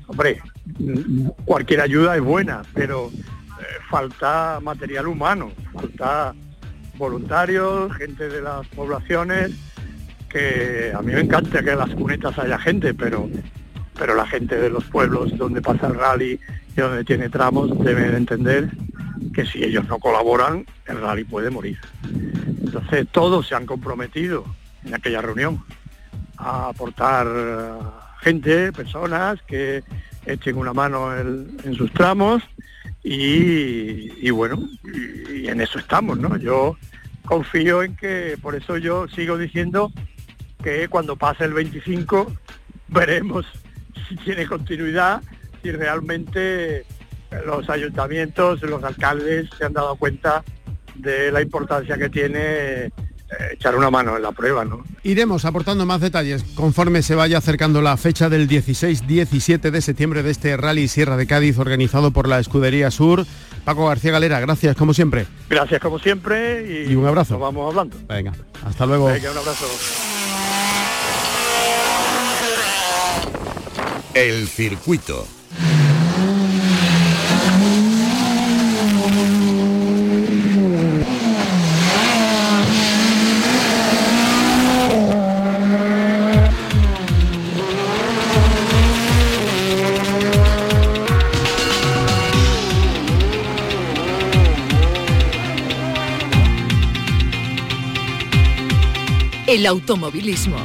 hombre, 0.06 0.40
cualquier 1.44 1.80
ayuda 1.80 2.16
es 2.16 2.22
buena, 2.22 2.62
pero 2.74 3.10
eh, 3.10 3.64
falta 3.88 4.60
material 4.62 5.08
humano, 5.08 5.52
falta 5.72 6.34
voluntarios, 6.96 7.92
gente 7.96 8.28
de 8.28 8.42
las 8.42 8.66
poblaciones, 8.68 9.52
que 10.28 10.92
a 10.94 11.00
mí 11.00 11.12
me 11.12 11.20
encanta 11.20 11.62
que 11.62 11.70
en 11.70 11.78
las 11.78 11.94
cunetas 11.94 12.38
haya 12.38 12.58
gente, 12.58 12.92
pero, 12.94 13.28
pero 13.98 14.14
la 14.14 14.26
gente 14.26 14.56
de 14.56 14.70
los 14.70 14.84
pueblos 14.84 15.36
donde 15.36 15.62
pasa 15.62 15.86
el 15.86 15.94
rally 15.94 16.40
y 16.76 16.80
donde 16.80 17.04
tiene 17.04 17.28
tramos 17.28 17.78
deben 17.84 18.14
entender 18.14 18.70
que 19.32 19.46
si 19.46 19.62
ellos 19.62 19.86
no 19.88 19.98
colaboran, 19.98 20.66
el 20.86 21.00
rally 21.00 21.24
puede 21.24 21.50
morir. 21.50 21.78
Entonces 22.64 23.06
todos 23.10 23.46
se 23.46 23.54
han 23.54 23.66
comprometido 23.66 24.44
en 24.84 24.94
aquella 24.94 25.20
reunión 25.20 25.62
a 26.36 26.68
aportar 26.68 27.26
gente, 28.20 28.72
personas 28.72 29.40
que 29.42 29.82
echen 30.26 30.56
una 30.56 30.72
mano 30.72 31.16
en, 31.16 31.74
sus 31.76 31.92
tramos 31.92 32.42
y, 33.02 34.30
bueno, 34.30 34.58
y, 35.30 35.46
en 35.48 35.60
eso 35.60 35.78
estamos, 35.78 36.18
¿no? 36.18 36.36
Yo 36.38 36.76
confío 37.26 37.82
en 37.82 37.96
que, 37.96 38.38
por 38.40 38.54
eso 38.54 38.78
yo 38.78 39.08
sigo 39.08 39.36
diciendo 39.36 39.92
que 40.62 40.88
cuando 40.88 41.16
pase 41.16 41.44
el 41.44 41.52
25 41.52 42.32
veremos 42.88 43.46
si 44.08 44.16
tiene 44.24 44.46
continuidad, 44.46 45.22
si 45.62 45.70
realmente 45.70 46.84
los 47.46 47.68
ayuntamientos, 47.68 48.62
los 48.62 48.82
alcaldes 48.84 49.48
se 49.58 49.64
han 49.64 49.72
dado 49.72 49.96
cuenta 49.96 50.44
de 50.94 51.32
la 51.32 51.42
importancia 51.42 51.96
que 51.96 52.08
tiene 52.08 52.84
eh, 53.38 53.54
echar 53.54 53.74
una 53.74 53.90
mano 53.90 54.16
en 54.16 54.22
la 54.22 54.32
prueba. 54.32 54.64
¿no? 54.64 54.84
Iremos 55.02 55.44
aportando 55.44 55.86
más 55.86 56.00
detalles 56.00 56.44
conforme 56.54 57.02
se 57.02 57.14
vaya 57.14 57.38
acercando 57.38 57.82
la 57.82 57.96
fecha 57.96 58.28
del 58.28 58.48
16-17 58.48 59.70
de 59.70 59.80
septiembre 59.80 60.22
de 60.22 60.30
este 60.30 60.56
Rally 60.56 60.88
Sierra 60.88 61.16
de 61.16 61.26
Cádiz 61.26 61.58
organizado 61.58 62.10
por 62.10 62.28
la 62.28 62.38
Escudería 62.38 62.90
Sur. 62.90 63.26
Paco 63.64 63.86
García 63.86 64.12
Galera, 64.12 64.40
gracias 64.40 64.76
como 64.76 64.92
siempre. 64.92 65.26
Gracias 65.48 65.80
como 65.80 65.98
siempre 65.98 66.86
y, 66.88 66.94
un 66.94 67.06
abrazo. 67.06 67.34
Nos 67.34 67.40
vamos 67.40 67.70
hablando. 67.70 67.96
Venga, 68.06 68.32
hasta 68.64 68.86
luego. 68.86 69.06
Venga, 69.06 69.30
un 69.30 69.38
abrazo. 69.38 69.66
El 74.14 74.46
circuito. 74.48 75.26
el 99.54 99.66
automovilismo. 99.66 100.56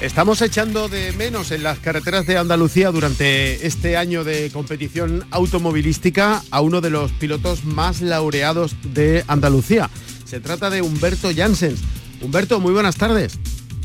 Estamos 0.00 0.40
echando 0.42 0.88
de 0.88 1.10
menos 1.14 1.50
en 1.50 1.64
las 1.64 1.80
carreteras 1.80 2.24
de 2.24 2.38
Andalucía 2.38 2.92
durante 2.92 3.66
este 3.66 3.96
año 3.96 4.22
de 4.22 4.48
competición 4.52 5.26
automovilística 5.32 6.40
a 6.52 6.60
uno 6.60 6.80
de 6.80 6.90
los 6.90 7.10
pilotos 7.10 7.64
más 7.64 8.00
laureados 8.00 8.76
de 8.94 9.24
Andalucía. 9.26 9.90
Se 10.24 10.38
trata 10.38 10.70
de 10.70 10.82
Humberto 10.82 11.30
Janssens. 11.34 11.80
Humberto, 12.20 12.60
muy 12.60 12.72
buenas 12.72 12.94
tardes. 12.94 13.40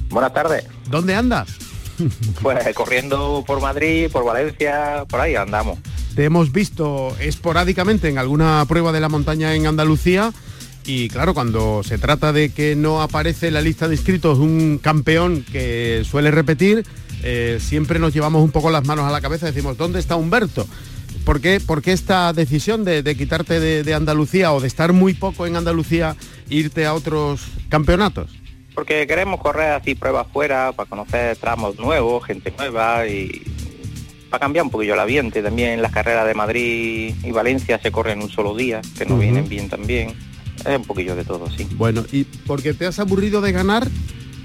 Buenas 0.09 0.33
tardes. 0.33 0.65
¿Dónde 0.87 1.15
andas? 1.15 1.49
Pues 2.43 2.59
corriendo 2.75 3.43
por 3.45 3.59
Madrid, 3.59 4.09
por 4.11 4.23
Valencia, 4.23 5.05
por 5.09 5.19
ahí 5.19 5.35
andamos. 5.35 5.79
Te 6.15 6.25
hemos 6.25 6.51
visto 6.51 7.15
esporádicamente 7.19 8.07
en 8.07 8.19
alguna 8.19 8.63
prueba 8.67 8.91
de 8.91 8.99
la 8.99 9.09
montaña 9.09 9.55
en 9.55 9.65
Andalucía 9.65 10.31
y 10.85 11.07
claro, 11.09 11.33
cuando 11.33 11.81
se 11.83 11.97
trata 11.97 12.33
de 12.33 12.49
que 12.49 12.75
no 12.75 13.01
aparece 13.01 13.47
en 13.47 13.53
la 13.53 13.61
lista 13.61 13.87
de 13.87 13.95
inscritos 13.95 14.39
un 14.39 14.79
campeón 14.81 15.45
que 15.51 16.03
suele 16.05 16.31
repetir, 16.31 16.83
eh, 17.23 17.57
siempre 17.61 17.99
nos 17.99 18.13
llevamos 18.13 18.43
un 18.43 18.51
poco 18.51 18.69
las 18.69 18.85
manos 18.85 19.05
a 19.05 19.11
la 19.11 19.21
cabeza 19.21 19.47
y 19.47 19.51
decimos, 19.51 19.77
¿dónde 19.77 19.99
está 19.99 20.15
Humberto? 20.15 20.67
¿Por 21.25 21.39
qué, 21.39 21.61
esta 21.85 22.33
decisión 22.33 22.83
de, 22.83 23.03
quitarte 23.15 23.59
de, 23.59 23.93
Andalucía 23.93 24.51
o 24.51 24.59
de 24.59 24.67
estar 24.67 24.91
muy 24.91 25.13
poco 25.13 25.47
en 25.47 25.55
Andalucía, 25.55 26.17
irte 26.49 26.85
a 26.85 26.93
otros 26.93 27.45
campeonatos? 27.69 28.29
Porque 28.75 29.07
queremos 29.07 29.39
correr 29.39 29.71
así 29.71 29.95
pruebas 29.95 30.27
fuera, 30.33 30.73
para 30.73 30.89
conocer 30.89 31.37
tramos 31.37 31.79
nuevos, 31.79 32.25
gente 32.25 32.53
nueva 32.57 33.07
y 33.07 33.43
para 34.29 34.41
cambiar 34.41 34.65
un 34.65 34.71
poquillo 34.71 34.95
el 34.95 34.99
ambiente. 34.99 35.41
También 35.41 35.81
las 35.81 35.91
carreras 35.91 36.27
de 36.27 36.33
Madrid 36.33 37.15
y 37.23 37.31
Valencia 37.31 37.79
se 37.79 37.91
corren 37.91 38.21
un 38.21 38.29
solo 38.29 38.53
día, 38.53 38.81
que 38.97 39.05
no 39.05 39.17
vienen 39.17 39.47
bien 39.47 39.69
también. 39.69 40.32
Es 40.65 40.77
un 40.77 40.85
poquillo 40.85 41.15
de 41.15 41.25
todo, 41.25 41.49
sí. 41.49 41.67
Bueno, 41.75 42.05
¿y 42.11 42.23
por 42.23 42.61
qué 42.61 42.73
te 42.73 42.85
has 42.85 42.99
aburrido 42.99 43.41
de 43.41 43.51
ganar? 43.51 43.87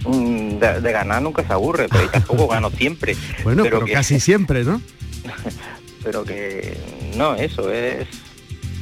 Mm, 0.05 0.59
de, 0.59 0.93
ganar 0.93 1.23
nunca 1.23 1.47
se 1.47 1.53
aburre, 1.53 1.89
pero 1.89 2.09
tampoco 2.11 2.49
gano 2.49 2.71
siempre. 2.71 3.17
Bueno, 3.45 3.63
pero, 3.63 3.85
casi 3.87 4.21
siempre, 4.21 4.65
¿no? 4.65 4.81
pero 6.03 6.25
que 6.25 6.77
no, 7.17 7.35
eso 7.35 7.73
es 7.73 8.07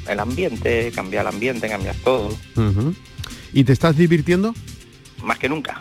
el 0.08 0.20
ambiente, 0.20 0.92
cambiar 0.94 1.22
el 1.22 1.34
ambiente, 1.34 1.68
cambiar 1.68 1.96
todo. 1.96 2.30
¿Y 3.52 3.64
te 3.64 3.72
estás 3.72 3.96
divirtiendo? 3.96 4.54
Más 5.22 5.38
que 5.38 5.48
nunca. 5.48 5.78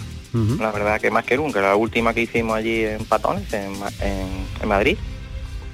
La 0.60 0.70
verdad 0.72 1.00
que 1.00 1.10
más 1.12 1.24
que 1.24 1.38
nunca. 1.38 1.62
La 1.62 1.78
última 1.78 2.14
que 2.14 2.24
hicimos 2.24 2.58
allí 2.58 2.84
en 2.84 3.06
Patones, 3.06 3.54
en, 3.54 3.72
en 4.62 4.68
Madrid, 4.68 4.98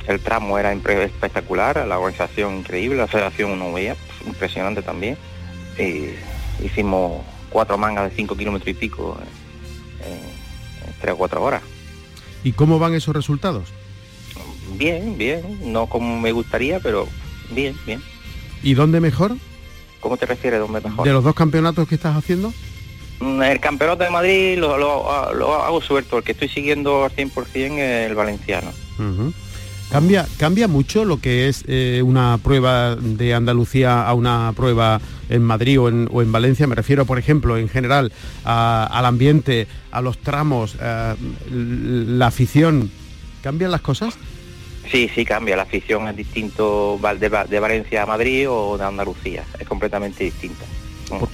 el 0.08 0.20
tramo 0.20 0.60
era 0.60 0.72
espectacular, 0.72 1.86
la 1.88 1.98
organización 1.98 2.58
increíble, 2.58 2.98
la 2.98 3.08
federación 3.08 3.52
uno 3.52 3.74
veía, 3.74 3.96
impresionante 4.26 4.82
también. 4.82 5.18
Hicimos 6.64 7.24
cuatro 7.50 7.78
mangas 7.78 8.10
de 8.10 8.16
cinco 8.16 8.36
kilómetros 8.36 8.70
y 8.70 8.74
pico 8.74 9.18
en, 10.06 10.92
tres 11.00 11.14
o 11.14 11.18
cuatro 11.18 11.44
horas. 11.44 11.62
¿Y 12.44 12.54
cómo 12.54 12.80
van 12.80 12.94
esos 12.94 13.16
resultados? 13.16 13.70
Bien, 14.78 15.18
bien, 15.18 15.42
no 15.72 15.88
como 15.88 16.20
me 16.20 16.32
gustaría, 16.32 16.80
pero 16.80 17.08
bien, 17.52 17.76
bien. 17.86 18.02
¿Y 18.64 18.74
dónde 18.74 19.00
mejor? 19.00 19.36
¿Cómo 20.00 20.18
te 20.18 20.26
refieres, 20.26 20.60
dónde 20.60 20.82
mejor? 20.82 21.06
¿De 21.06 21.14
los 21.14 21.24
dos 21.24 21.36
campeonatos 21.36 21.88
que 21.88 21.96
estás 21.96 22.16
haciendo? 22.16 22.54
Mm, 23.20 23.44
el 23.44 23.60
campeonato 23.60 24.04
de 24.04 24.10
Madrid 24.10 24.58
lo, 24.58 24.78
lo, 24.78 25.64
hago 25.64 25.82
suelto, 25.82 26.18
el 26.18 26.24
que 26.24 26.32
estoy 26.32 26.50
siguiendo 26.50 27.04
al 27.04 27.12
100% 27.12 27.78
es 27.78 28.10
el 28.10 28.16
valenciano. 28.16 28.72
¿Cambia, 29.92 30.26
¿Cambia 30.38 30.70
mucho 30.70 31.04
lo 31.04 31.20
que 31.20 31.50
es 31.50 31.66
eh, 31.68 32.02
una 32.02 32.40
prueba 32.42 32.96
de 32.96 33.34
Andalucía 33.34 34.08
a 34.08 34.14
una 34.14 34.54
prueba 34.56 35.02
en 35.28 35.44
Madrid 35.44 35.82
o 35.82 35.90
en, 35.90 36.32
Valencia? 36.32 36.66
Me 36.66 36.76
refiero, 36.76 37.06
por 37.06 37.20
ejemplo, 37.20 37.58
en 37.58 37.68
general 37.68 38.14
al 38.46 39.06
ambiente, 39.06 39.68
a 39.92 40.00
los 40.00 40.18
tramos, 40.20 40.78
eh, 40.82 41.16
la 41.52 42.28
afición. 42.28 42.90
¿Cambian 43.44 43.70
las 43.70 43.82
cosas? 43.82 44.18
Sí, 44.90 45.10
sí, 45.14 45.26
cambia. 45.26 45.58
La 45.58 45.64
afición 45.64 46.08
es 46.08 46.16
distinto 46.16 46.98
de 47.20 47.60
Valencia 47.60 48.04
a 48.04 48.06
Madrid 48.06 48.50
o 48.50 48.78
de 48.78 48.86
Andalucía. 48.86 49.44
Es 49.60 49.68
completamente 49.68 50.24
distinta 50.24 50.66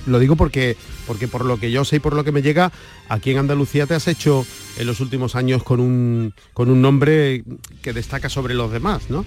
lo 0.06 0.20
digo 0.20 0.36
porque, 0.36 0.76
porque 1.06 1.28
por 1.28 1.46
lo 1.46 1.58
que 1.60 1.72
yo 1.72 1.86
sé 1.86 1.98
y 1.98 2.00
por 2.00 2.14
lo 2.14 2.24
que 2.24 2.32
me 2.32 2.42
llega, 2.42 2.72
aquí 3.10 3.32
en 3.32 3.38
Andalucía 3.38 3.86
te 3.86 3.96
has 3.96 4.08
hecho 4.08 4.46
en 4.78 4.88
los 4.88 5.00
últimos 5.00 5.36
años 5.36 5.64
con 5.64 5.80
un, 5.80 6.34
con 6.54 6.70
un 6.70 6.82
nombre 6.82 7.44
que 7.82 7.94
destaca 7.94 8.30
sobre 8.30 8.54
los 8.54 8.72
demás, 8.72 9.10
¿no? 9.10 9.26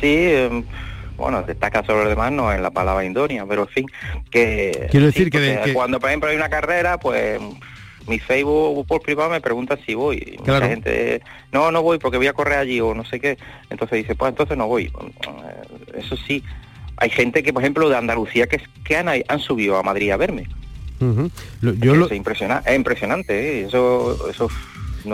Sí, 0.00 0.16
em, 0.16 0.64
bueno, 1.16 1.42
destaca 1.42 1.84
sobre 1.84 2.00
los 2.00 2.08
demás 2.08 2.32
no 2.32 2.52
en 2.52 2.62
la 2.62 2.70
palabra 2.70 3.04
indonia, 3.04 3.44
pero 3.46 3.62
en 3.62 3.68
fin, 3.68 3.86
que... 4.30 4.88
Quiero 4.90 5.06
decir 5.06 5.30
que, 5.30 5.72
Cuando, 5.72 6.00
por 6.00 6.10
ejemplo, 6.10 6.30
hay 6.30 6.36
una 6.36 6.48
carrera, 6.48 6.98
pues 6.98 7.40
mi 8.06 8.18
Facebook 8.18 8.86
por 8.86 9.00
privado 9.00 9.30
me 9.30 9.40
pregunta 9.40 9.78
si 9.86 9.94
voy. 9.94 10.38
Claro. 10.44 10.66
Mucha 10.66 10.68
gente, 10.68 11.22
no, 11.52 11.70
no 11.70 11.82
voy 11.82 11.98
porque 11.98 12.16
voy 12.16 12.26
a 12.26 12.32
correr 12.32 12.58
allí 12.58 12.80
o 12.80 12.94
no 12.94 13.04
sé 13.04 13.20
qué. 13.20 13.38
Entonces 13.70 13.98
dice, 13.98 14.14
pues 14.14 14.30
entonces 14.30 14.56
no 14.56 14.66
voy. 14.66 14.90
Eso 15.94 16.16
sí, 16.16 16.42
hay 16.96 17.10
gente 17.10 17.42
que, 17.42 17.52
por 17.52 17.62
ejemplo, 17.62 17.88
de 17.88 17.96
Andalucía 17.96 18.46
que, 18.46 18.60
que 18.84 18.96
han, 18.96 19.08
han 19.08 19.40
subido 19.40 19.76
a 19.76 19.82
Madrid 19.82 20.10
a 20.10 20.16
verme. 20.16 20.48
yo 21.60 22.06
es, 22.06 22.12
impresionante, 22.12 23.60
¿eh? 23.60 23.66
eso, 23.66 24.28
eso 24.30 24.48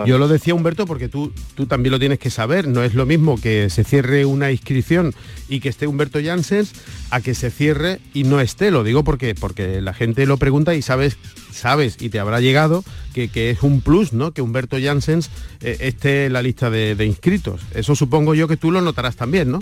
yo 0.05 0.17
lo 0.17 0.27
decía 0.27 0.53
Humberto 0.53 0.85
porque 0.85 1.09
tú, 1.09 1.33
tú 1.55 1.65
también 1.65 1.91
lo 1.91 1.99
tienes 1.99 2.19
que 2.19 2.29
saber, 2.29 2.67
no 2.67 2.83
es 2.83 2.93
lo 2.93 3.05
mismo 3.05 3.39
que 3.39 3.69
se 3.69 3.83
cierre 3.83 4.25
una 4.25 4.51
inscripción 4.51 5.13
y 5.49 5.59
que 5.59 5.69
esté 5.69 5.87
Humberto 5.87 6.19
Janssens 6.23 6.73
a 7.09 7.21
que 7.21 7.33
se 7.33 7.51
cierre 7.51 7.99
y 8.13 8.23
no 8.23 8.39
esté, 8.39 8.71
lo 8.71 8.83
digo 8.83 9.03
porque, 9.03 9.35
porque 9.35 9.81
la 9.81 9.93
gente 9.93 10.25
lo 10.25 10.37
pregunta 10.37 10.75
y 10.75 10.81
sabes, 10.81 11.17
sabes 11.51 11.97
y 11.99 12.09
te 12.09 12.19
habrá 12.19 12.39
llegado 12.39 12.83
que, 13.13 13.49
es 13.49 13.63
un 13.63 13.81
plus, 13.81 14.13
¿no? 14.13 14.31
Que 14.31 14.41
Humberto 14.41 14.77
Janssens 14.81 15.29
eh, 15.61 15.77
esté 15.81 16.27
en 16.27 16.33
la 16.33 16.41
lista 16.41 16.69
de, 16.69 16.95
de 16.95 17.05
inscritos. 17.05 17.61
Eso 17.73 17.95
supongo 17.95 18.33
yo 18.33 18.47
que 18.47 18.55
tú 18.55 18.71
lo 18.71 18.79
notarás 18.79 19.17
también, 19.17 19.51
¿no? 19.51 19.59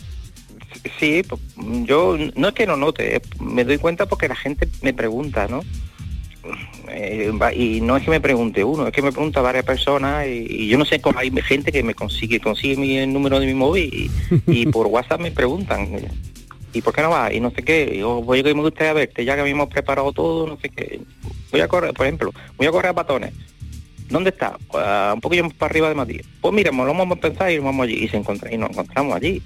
Sí, 0.99 1.21
yo 1.85 2.17
no 2.35 2.47
es 2.47 2.53
que 2.53 2.65
no 2.65 2.77
note, 2.77 3.21
me 3.39 3.63
doy 3.65 3.77
cuenta 3.77 4.05
porque 4.05 4.27
la 4.27 4.35
gente 4.35 4.67
me 4.81 4.93
pregunta, 4.93 5.47
¿no? 5.47 5.61
Eh, 6.89 7.31
y 7.55 7.81
no 7.81 7.97
es 7.97 8.03
que 8.03 8.09
me 8.09 8.21
pregunte 8.21 8.63
uno, 8.63 8.87
es 8.87 8.93
que 8.93 9.01
me 9.01 9.11
pregunta 9.11 9.41
varias 9.41 9.65
personas 9.65 10.25
y, 10.27 10.67
yo 10.67 10.77
no 10.77 10.85
sé 10.85 11.01
cómo 11.01 11.19
hay 11.19 11.31
gente 11.41 11.71
que 11.71 11.83
me 11.83 11.93
consigue, 11.93 12.39
consigue 12.39 12.77
mi, 12.77 12.97
el 12.97 13.11
número 13.11 13.39
de 13.39 13.45
mi 13.45 13.53
móvil 13.53 14.09
y, 14.47 14.65
por 14.71 14.87
WhatsApp 14.87 15.19
me 15.19 15.31
preguntan, 15.31 15.87
¿y 16.73 16.81
por 16.81 16.93
qué 16.93 17.01
no 17.01 17.09
va? 17.09 17.33
Y 17.33 17.39
no 17.39 17.51
sé 17.51 17.63
qué, 17.63 17.97
yo 17.97 18.21
voy 18.21 18.39
a 18.39 18.43
que 18.43 18.53
me 18.53 18.61
gustaría 18.61 18.93
verte, 18.93 19.25
ya 19.25 19.35
que 19.35 19.41
habíamos 19.41 19.69
preparado 19.69 20.11
todo, 20.13 20.47
no 20.47 20.57
sé 20.59 20.69
qué. 20.69 21.01
Voy 21.51 21.61
a 21.61 21.67
correr, 21.67 21.93
por 21.93 22.05
ejemplo, 22.05 22.31
voy 22.57 22.67
a 22.67 22.71
correr 22.71 22.91
a 22.91 22.93
patones. 22.93 23.33
¿Dónde 24.09 24.31
está? 24.31 24.57
Pues, 24.71 24.85
un 25.13 25.21
poquillo 25.21 25.49
para 25.51 25.69
arriba 25.69 25.89
de 25.89 25.95
Madrid. 25.95 26.21
Pues 26.41 26.53
miremos, 26.53 26.85
lo 26.85 26.93
vamos 26.93 27.17
a 27.17 27.21
pensar 27.21 27.51
y 27.51 27.59
vamos 27.59 27.83
allí. 27.83 28.03
Y, 28.03 28.07
se 28.07 28.17
encontra, 28.17 28.51
y 28.51 28.57
nos 28.57 28.71
encontramos 28.71 29.15
allí. 29.15 29.41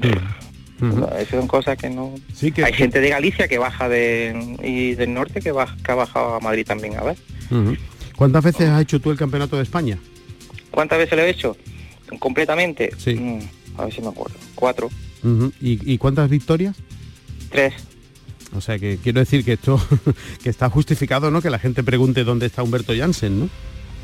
Esas 0.00 1.28
son 1.28 1.48
cosas 1.48 1.76
que 1.76 1.90
no... 1.90 2.14
Sí, 2.32 2.52
que, 2.52 2.64
Hay 2.64 2.72
gente 2.72 3.00
de 3.00 3.08
Galicia 3.08 3.48
que 3.48 3.58
baja 3.58 3.88
de, 3.88 4.56
y 4.62 4.94
del 4.94 5.12
norte 5.12 5.40
que, 5.40 5.50
baja, 5.50 5.76
que 5.84 5.92
ha 5.92 5.96
bajado 5.96 6.34
a 6.34 6.40
Madrid 6.40 6.66
también 6.66 6.96
a 6.96 7.02
ver. 7.02 7.16
¿Cuántas 8.16 8.44
veces 8.44 8.68
has 8.68 8.82
hecho 8.82 9.00
tú 9.00 9.10
el 9.10 9.18
campeonato 9.18 9.56
de 9.56 9.62
España? 9.62 9.98
¿Cuántas 10.70 10.98
veces 10.98 11.16
lo 11.16 11.24
he 11.24 11.30
hecho? 11.30 11.56
Completamente. 12.18 12.90
Sí. 12.96 13.14
Mm, 13.14 13.40
a 13.76 13.84
ver 13.84 13.94
si 13.94 14.00
me 14.00 14.08
acuerdo. 14.08 14.36
Cuatro. 14.54 14.88
¿Y, 15.60 15.98
cuántas 15.98 16.30
victorias? 16.30 16.76
Tres. 17.50 17.74
O 18.54 18.60
sea 18.60 18.78
que 18.78 18.98
quiero 19.02 19.20
decir 19.20 19.44
que 19.44 19.54
esto 19.54 19.80
que 20.42 20.48
está 20.48 20.70
justificado, 20.70 21.30
¿no? 21.30 21.42
Que 21.42 21.50
la 21.50 21.58
gente 21.58 21.82
pregunte 21.82 22.24
dónde 22.24 22.46
está 22.46 22.62
Humberto 22.62 22.94
Jansen, 22.96 23.40
¿no? 23.40 23.48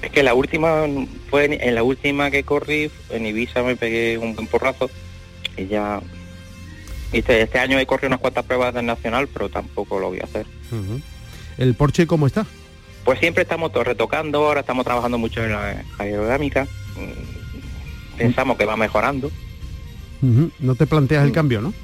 Es 0.03 0.11
que 0.11 0.23
la 0.23 0.35
última 0.35 0.85
fue 1.31 1.59
en, 1.67 1.75
la 1.75 1.83
última 1.83 2.31
que 2.31 2.43
corrí 2.43 2.91
en 3.11 3.25
Ibiza 3.27 3.63
me 3.63 3.75
pegué 3.75 4.19
un 4.19 4.35
buen 4.35 4.47
porrazo 4.49 4.91
y 5.57 5.67
ya 5.67 6.01
este, 7.13 7.43
este 7.43 7.59
año 7.59 7.79
he 7.79 7.87
corrido 7.87 8.09
unas 8.09 8.21
cuantas 8.21 8.45
pruebas 8.45 8.75
del 8.75 8.87
nacional, 8.87 9.29
pero 9.29 9.49
tampoco 9.49 10.01
lo 10.01 10.09
voy 10.09 10.21
a 10.21 10.25
hacer. 10.25 10.47
¿El 11.59 11.75
Porsche 11.75 12.07
cómo 12.07 12.27
está? 12.27 12.47
Pues 13.05 13.21
siempre 13.21 13.43
estamos 13.43 13.73
retocando, 13.73 14.47
ahora 14.47 14.61
estamos 14.61 14.85
trabajando 14.85 15.19
mucho 15.19 15.45
en 15.45 15.53
la 15.53 15.85
aerodinámica. 15.99 16.65
Mm, 16.65 18.17
pensamos 18.19 18.57
que 18.57 18.65
va 18.65 18.77
mejorando. 18.77 19.31
No 20.59 20.75
te 20.75 20.87
planteas 20.87 21.23
el 21.25 21.31
mm. 21.31 21.35
cambio, 21.35 21.61
¿no? 21.61 21.75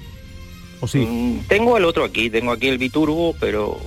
¿O 0.80 0.88
sí? 0.88 0.98
Mm, 0.98 1.46
tengo 1.46 1.76
el 1.76 1.85
otro 1.85 2.04
aquí, 2.04 2.30
tengo 2.30 2.52
aquí 2.52 2.68
el 2.68 2.78
biturbo, 2.78 3.37
pero 3.38 3.78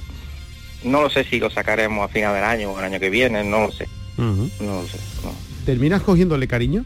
no 0.83 1.01
lo 1.01 1.09
sé 1.09 1.23
si 1.23 1.39
lo 1.39 1.49
sacaremos 1.49 2.05
a 2.05 2.07
final 2.07 2.35
del 2.35 2.43
año 2.43 2.71
o 2.71 2.79
el 2.79 2.85
año 2.85 2.99
que 2.99 3.09
viene, 3.09 3.43
no 3.43 3.61
lo 3.61 3.71
sé. 3.71 3.87
No 4.17 4.49
lo 4.59 4.87
sé. 4.87 4.99
¿Terminas 5.65 6.01
cogiéndole 6.03 6.47
cariño? 6.47 6.85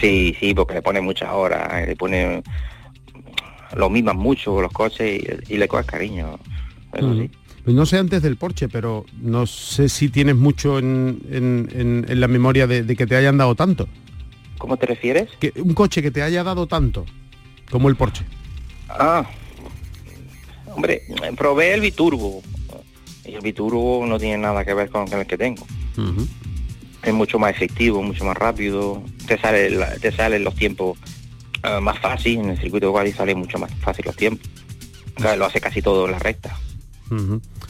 Sí, 0.00 0.36
sí, 0.38 0.54
porque 0.54 0.74
le 0.74 0.82
pone 0.82 1.00
muchas 1.00 1.30
horas, 1.30 1.72
eh, 1.74 1.86
le 1.86 1.96
pone 1.96 2.42
lo 3.74 3.88
miman 3.88 4.16
mucho 4.16 4.60
los 4.60 4.72
coches 4.72 5.22
y, 5.48 5.56
le 5.56 5.68
coges 5.68 5.86
cariño. 5.86 6.38
Eso 6.92 7.14
sí. 7.14 7.30
Pues 7.64 7.76
no 7.76 7.86
sé 7.86 7.98
antes 7.98 8.22
del 8.22 8.36
Porsche, 8.36 8.68
pero 8.68 9.04
no 9.20 9.46
sé 9.46 9.88
si 9.88 10.08
tienes 10.08 10.34
mucho 10.34 10.78
en, 10.78 12.06
la 12.08 12.28
memoria 12.28 12.66
de, 12.66 12.96
que 12.96 13.06
te 13.06 13.16
hayan 13.16 13.38
dado 13.38 13.54
tanto. 13.54 13.88
¿Cómo 14.58 14.76
te 14.76 14.86
refieres? 14.86 15.30
Que 15.38 15.52
un 15.56 15.74
coche 15.74 16.02
que 16.02 16.10
te 16.10 16.22
haya 16.22 16.42
dado 16.42 16.66
tanto 16.66 17.06
como 17.70 17.88
el 17.88 17.96
Porsche. 17.96 18.24
Ah, 18.88 19.24
hombre, 20.74 21.02
probé 21.36 21.74
el 21.74 21.80
biturbo 21.80 22.42
y 23.24 23.34
el 23.34 23.40
biturbo 23.40 24.04
no 24.06 24.18
tiene 24.18 24.38
nada 24.38 24.64
que 24.64 24.74
ver 24.74 24.90
con 24.90 25.10
el 25.12 25.26
que 25.26 25.38
tengo. 25.38 25.64
Es 27.02 27.12
mucho 27.12 27.38
más 27.38 27.50
efectivo, 27.50 28.02
mucho 28.02 28.24
más 28.24 28.36
rápido, 28.36 29.02
te 29.26 29.38
sale 29.38 29.76
te 30.00 30.12
salen 30.12 30.44
los 30.44 30.54
tiempos 30.54 30.98
eh, 31.62 31.80
más 31.80 31.98
fácil, 31.98 32.40
en 32.40 32.50
el 32.50 32.58
circuito 32.58 32.86
de 32.86 32.90
Guadi 32.90 33.12
sale 33.12 33.34
mucho 33.34 33.58
más 33.58 33.72
fácil 33.80 34.04
los 34.06 34.16
tiempos. 34.16 34.48
lo 35.18 35.44
hace 35.44 35.60
casi 35.60 35.82
todo 35.82 36.06
en 36.06 36.12
la 36.12 36.18
recta. 36.18 36.56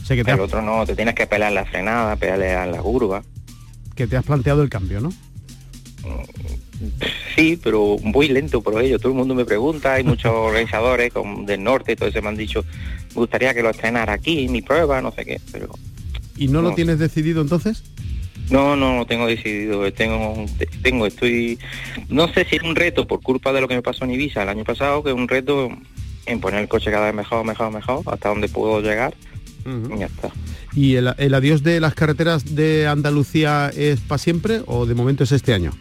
que 0.08 0.20
El 0.20 0.40
otro 0.40 0.62
no, 0.62 0.84
te 0.86 0.96
tienes 0.96 1.14
que 1.14 1.26
pelar 1.26 1.52
la 1.52 1.64
frenada, 1.64 2.16
pelarle 2.16 2.54
a 2.54 2.66
la 2.66 2.78
curva. 2.78 3.22
Que 3.94 4.06
te 4.06 4.16
has 4.16 4.24
planteado 4.24 4.62
el 4.62 4.68
cambio, 4.68 5.00
¿no? 5.00 5.12
Sí, 7.36 7.58
pero 7.62 7.96
muy 8.02 8.28
lento 8.28 8.60
por 8.60 8.80
ello. 8.82 8.98
Todo 8.98 9.12
el 9.12 9.18
mundo 9.18 9.34
me 9.34 9.44
pregunta, 9.44 9.94
hay 9.94 10.04
muchos 10.04 10.32
organizadores 10.34 11.12
del 11.46 11.62
norte 11.62 11.96
todo 11.96 12.08
eso 12.08 12.20
me 12.22 12.28
han 12.28 12.36
dicho, 12.36 12.64
me 13.10 13.14
gustaría 13.14 13.54
que 13.54 13.62
lo 13.62 13.70
estrenara 13.70 14.14
aquí, 14.14 14.48
mi 14.48 14.62
prueba, 14.62 15.00
no 15.00 15.12
sé 15.12 15.24
qué, 15.24 15.40
pero... 15.50 15.70
¿Y 16.36 16.48
no, 16.48 16.62
lo 16.62 16.74
tienes 16.74 16.98
decidido 16.98 17.42
entonces? 17.42 17.84
No, 18.50 18.76
no, 18.76 18.96
no 18.96 19.06
tengo 19.06 19.26
decidido. 19.26 19.90
Tengo, 19.92 20.44
tengo, 20.82 21.06
estoy, 21.06 21.58
no 22.08 22.28
sé 22.32 22.44
si 22.44 22.56
es 22.56 22.62
un 22.62 22.76
reto 22.76 23.06
por 23.06 23.22
culpa 23.22 23.52
de 23.52 23.60
lo 23.60 23.68
que 23.68 23.74
me 23.74 23.82
pasó 23.82 24.04
en 24.04 24.12
Ibiza 24.12 24.42
el 24.42 24.48
año 24.48 24.64
pasado, 24.64 25.02
que 25.02 25.10
es 25.10 25.16
un 25.16 25.28
reto 25.28 25.70
en 26.26 26.40
poner 26.40 26.60
el 26.60 26.68
coche 26.68 26.90
cada 26.90 27.06
vez 27.06 27.14
mejor, 27.14 27.44
mejor, 27.44 27.72
mejor, 27.72 28.02
hasta 28.06 28.28
donde 28.28 28.48
puedo 28.48 28.80
llegar. 28.80 29.14
Y 29.64 29.98
ya 29.98 30.06
está. 30.06 30.30
¿Y 30.74 30.96
el, 30.96 31.14
el, 31.18 31.34
adiós 31.34 31.62
de 31.62 31.78
las 31.80 31.94
carreteras 31.94 32.54
de 32.54 32.88
Andalucía 32.88 33.70
es 33.76 34.00
para 34.00 34.18
siempre 34.18 34.62
o 34.66 34.86
de 34.86 34.94
momento 34.94 35.24
es 35.24 35.32
este 35.32 35.54
año? 35.54 35.72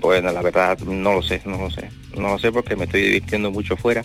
Bueno, 0.00 0.32
la 0.32 0.42
verdad 0.42 0.78
no 0.80 1.14
lo 1.14 1.22
sé, 1.22 1.40
no 1.46 1.56
lo 1.56 1.70
sé. 1.70 1.88
No 2.14 2.28
lo 2.28 2.38
sé 2.38 2.52
porque 2.52 2.76
me 2.76 2.84
estoy 2.84 3.00
divirtiendo 3.00 3.50
mucho 3.50 3.74
fuera. 3.74 4.04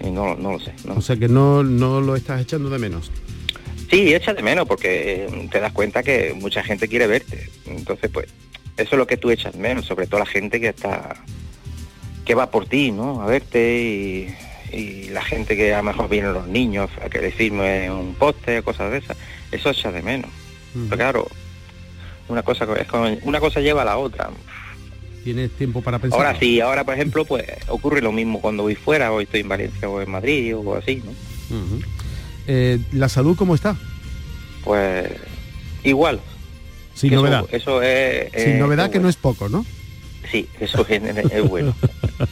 Y 0.00 0.10
no, 0.10 0.36
no 0.36 0.52
lo 0.52 0.60
sé. 0.60 0.72
O 0.94 1.00
sea 1.00 1.16
que 1.16 1.28
no, 1.28 1.64
no 1.64 2.00
lo 2.00 2.14
estás 2.14 2.40
echando 2.40 2.70
de 2.70 2.78
menos. 2.78 3.10
Sí, 3.90 4.14
echa 4.14 4.34
de 4.34 4.42
menos 4.42 4.66
porque 4.66 5.26
eh, 5.26 5.48
te 5.50 5.60
das 5.60 5.72
cuenta 5.72 6.02
que 6.02 6.34
mucha 6.34 6.62
gente 6.62 6.88
quiere 6.88 7.06
verte. 7.06 7.48
Entonces, 7.66 8.10
pues, 8.10 8.26
eso 8.76 8.90
es 8.92 8.98
lo 8.98 9.06
que 9.06 9.16
tú 9.16 9.30
echas 9.30 9.54
menos, 9.56 9.86
sobre 9.86 10.06
todo 10.06 10.20
la 10.20 10.26
gente 10.26 10.60
que 10.60 10.68
está 10.68 11.16
que 12.24 12.34
va 12.34 12.50
por 12.50 12.66
ti, 12.66 12.90
¿no? 12.90 13.20
A 13.22 13.26
verte 13.26 13.80
y, 13.80 14.34
la 15.10 15.22
gente 15.22 15.56
que 15.56 15.72
a 15.72 15.76
lo 15.76 15.84
mejor 15.84 16.08
vienen 16.08 16.32
los 16.32 16.48
niños 16.48 16.90
a 17.00 17.08
que 17.08 17.20
le 17.20 17.30
firme 17.30 17.88
un 17.92 18.14
poste, 18.14 18.60
cosas 18.62 18.90
de 18.90 18.98
esas. 18.98 19.16
Eso 19.52 19.70
echa 19.70 19.92
de 19.92 20.02
menos. 20.02 20.28
Pero 20.72 20.96
claro, 20.96 21.28
una 22.26 22.42
cosa 22.42 22.66
es 22.80 22.88
una 23.22 23.38
cosa 23.38 23.60
lleva 23.60 23.82
a 23.82 23.84
la 23.84 23.98
otra. 23.98 24.30
¿Tienes 25.22 25.52
tiempo 25.52 25.80
para 25.80 26.00
pensar? 26.00 26.18
Ahora 26.18 26.36
sí, 26.40 26.60
ahora 26.60 26.82
por 26.82 26.94
ejemplo, 26.94 27.24
pues 27.24 27.44
ocurre 27.68 28.02
lo 28.02 28.10
mismo 28.10 28.40
cuando 28.40 28.64
voy 28.64 28.74
fuera, 28.74 29.12
hoy 29.12 29.24
estoy 29.24 29.40
en 29.40 29.48
Valencia 29.48 29.88
o 29.88 30.00
en 30.00 30.10
Madrid 30.10 30.56
o 30.56 30.74
así, 30.74 31.00
¿no? 31.04 31.12
Eh, 32.46 32.78
¿La 32.92 33.08
salud 33.08 33.36
cómo 33.36 33.54
está? 33.54 33.76
Pues 34.64 35.10
igual. 35.82 36.20
Sin 36.94 37.14
novedad. 37.14 37.44
Eso, 37.50 37.82
es... 37.82 38.30
Sin 38.42 38.58
novedad 38.58 38.90
que 38.90 39.00
no 39.00 39.08
es 39.08 39.16
poco, 39.16 39.48
¿no? 39.48 39.64
Sí, 40.30 40.48
eso 40.60 40.86
es, 40.88 41.48
bueno. 41.48 41.74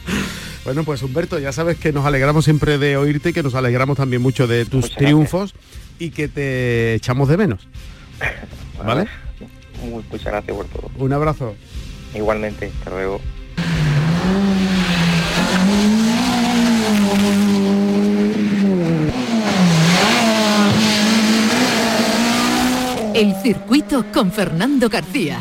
bueno, 0.65 0.83
pues 0.83 1.03
Humberto, 1.03 1.39
ya 1.39 1.51
sabes 1.51 1.77
que 1.77 1.91
nos 1.91 2.05
alegramos 2.05 2.45
siempre 2.45 2.77
de 2.77 2.97
oírte 2.97 3.29
y 3.29 3.33
que 3.33 3.43
nos 3.43 3.55
alegramos 3.55 3.97
también 3.97 4.21
mucho 4.21 4.47
de 4.47 4.65
tus 4.65 4.91
triunfos 4.91 5.53
y 5.99 6.09
que 6.09 6.27
te 6.27 6.95
echamos 6.95 7.29
de 7.29 7.37
menos. 7.37 7.67
¿Vale? 8.83 9.07
muchas 9.83 10.23
gracias 10.23 10.55
por 10.55 10.65
todo. 10.67 10.89
Un 10.97 11.13
abrazo. 11.13 11.55
Igualmente, 12.15 12.71
hasta 12.79 12.89
luego. 12.91 13.19
El 23.13 23.35
circuito 23.43 24.05
con 24.11 24.31
Fernando 24.31 24.89
García. 24.89 25.37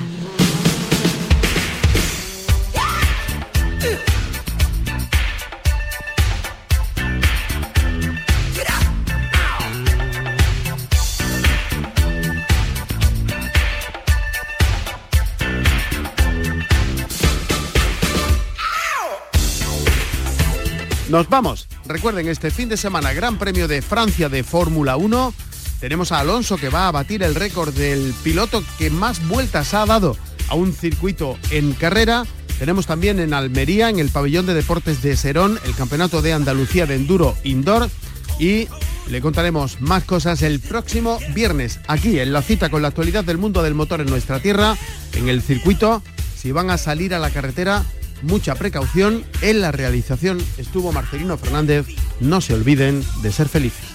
Nos 21.08 21.28
vamos. 21.28 21.68
Recuerden, 21.86 22.28
este 22.28 22.50
fin 22.50 22.68
de 22.68 22.76
semana, 22.76 23.12
Gran 23.12 23.38
Premio 23.38 23.68
de 23.68 23.82
Francia 23.82 24.28
de 24.28 24.44
Fórmula 24.44 24.96
1. 24.96 25.34
Tenemos 25.82 26.12
a 26.12 26.20
Alonso 26.20 26.58
que 26.58 26.68
va 26.68 26.86
a 26.86 26.92
batir 26.92 27.24
el 27.24 27.34
récord 27.34 27.74
del 27.74 28.14
piloto 28.22 28.62
que 28.78 28.88
más 28.88 29.26
vueltas 29.26 29.74
ha 29.74 29.84
dado 29.84 30.16
a 30.48 30.54
un 30.54 30.72
circuito 30.72 31.36
en 31.50 31.72
carrera. 31.72 32.24
Tenemos 32.60 32.86
también 32.86 33.18
en 33.18 33.34
Almería, 33.34 33.88
en 33.88 33.98
el 33.98 34.08
pabellón 34.08 34.46
de 34.46 34.54
deportes 34.54 35.02
de 35.02 35.16
Serón, 35.16 35.58
el 35.64 35.74
Campeonato 35.74 36.22
de 36.22 36.34
Andalucía 36.34 36.86
de 36.86 36.94
Enduro 36.94 37.34
Indoor. 37.42 37.90
Y 38.38 38.68
le 39.08 39.20
contaremos 39.20 39.80
más 39.80 40.04
cosas 40.04 40.42
el 40.42 40.60
próximo 40.60 41.18
viernes, 41.34 41.80
aquí 41.88 42.20
en 42.20 42.32
la 42.32 42.42
cita 42.42 42.70
con 42.70 42.82
la 42.82 42.88
actualidad 42.88 43.24
del 43.24 43.38
mundo 43.38 43.60
del 43.64 43.74
motor 43.74 44.02
en 44.02 44.06
nuestra 44.06 44.38
tierra, 44.38 44.76
en 45.14 45.28
el 45.28 45.42
circuito. 45.42 46.00
Si 46.36 46.52
van 46.52 46.70
a 46.70 46.78
salir 46.78 47.12
a 47.12 47.18
la 47.18 47.30
carretera, 47.30 47.82
mucha 48.22 48.54
precaución. 48.54 49.24
En 49.40 49.60
la 49.60 49.72
realización 49.72 50.40
estuvo 50.58 50.92
Marcelino 50.92 51.36
Fernández. 51.38 51.86
No 52.20 52.40
se 52.40 52.54
olviden 52.54 53.04
de 53.22 53.32
ser 53.32 53.48
felices. 53.48 53.91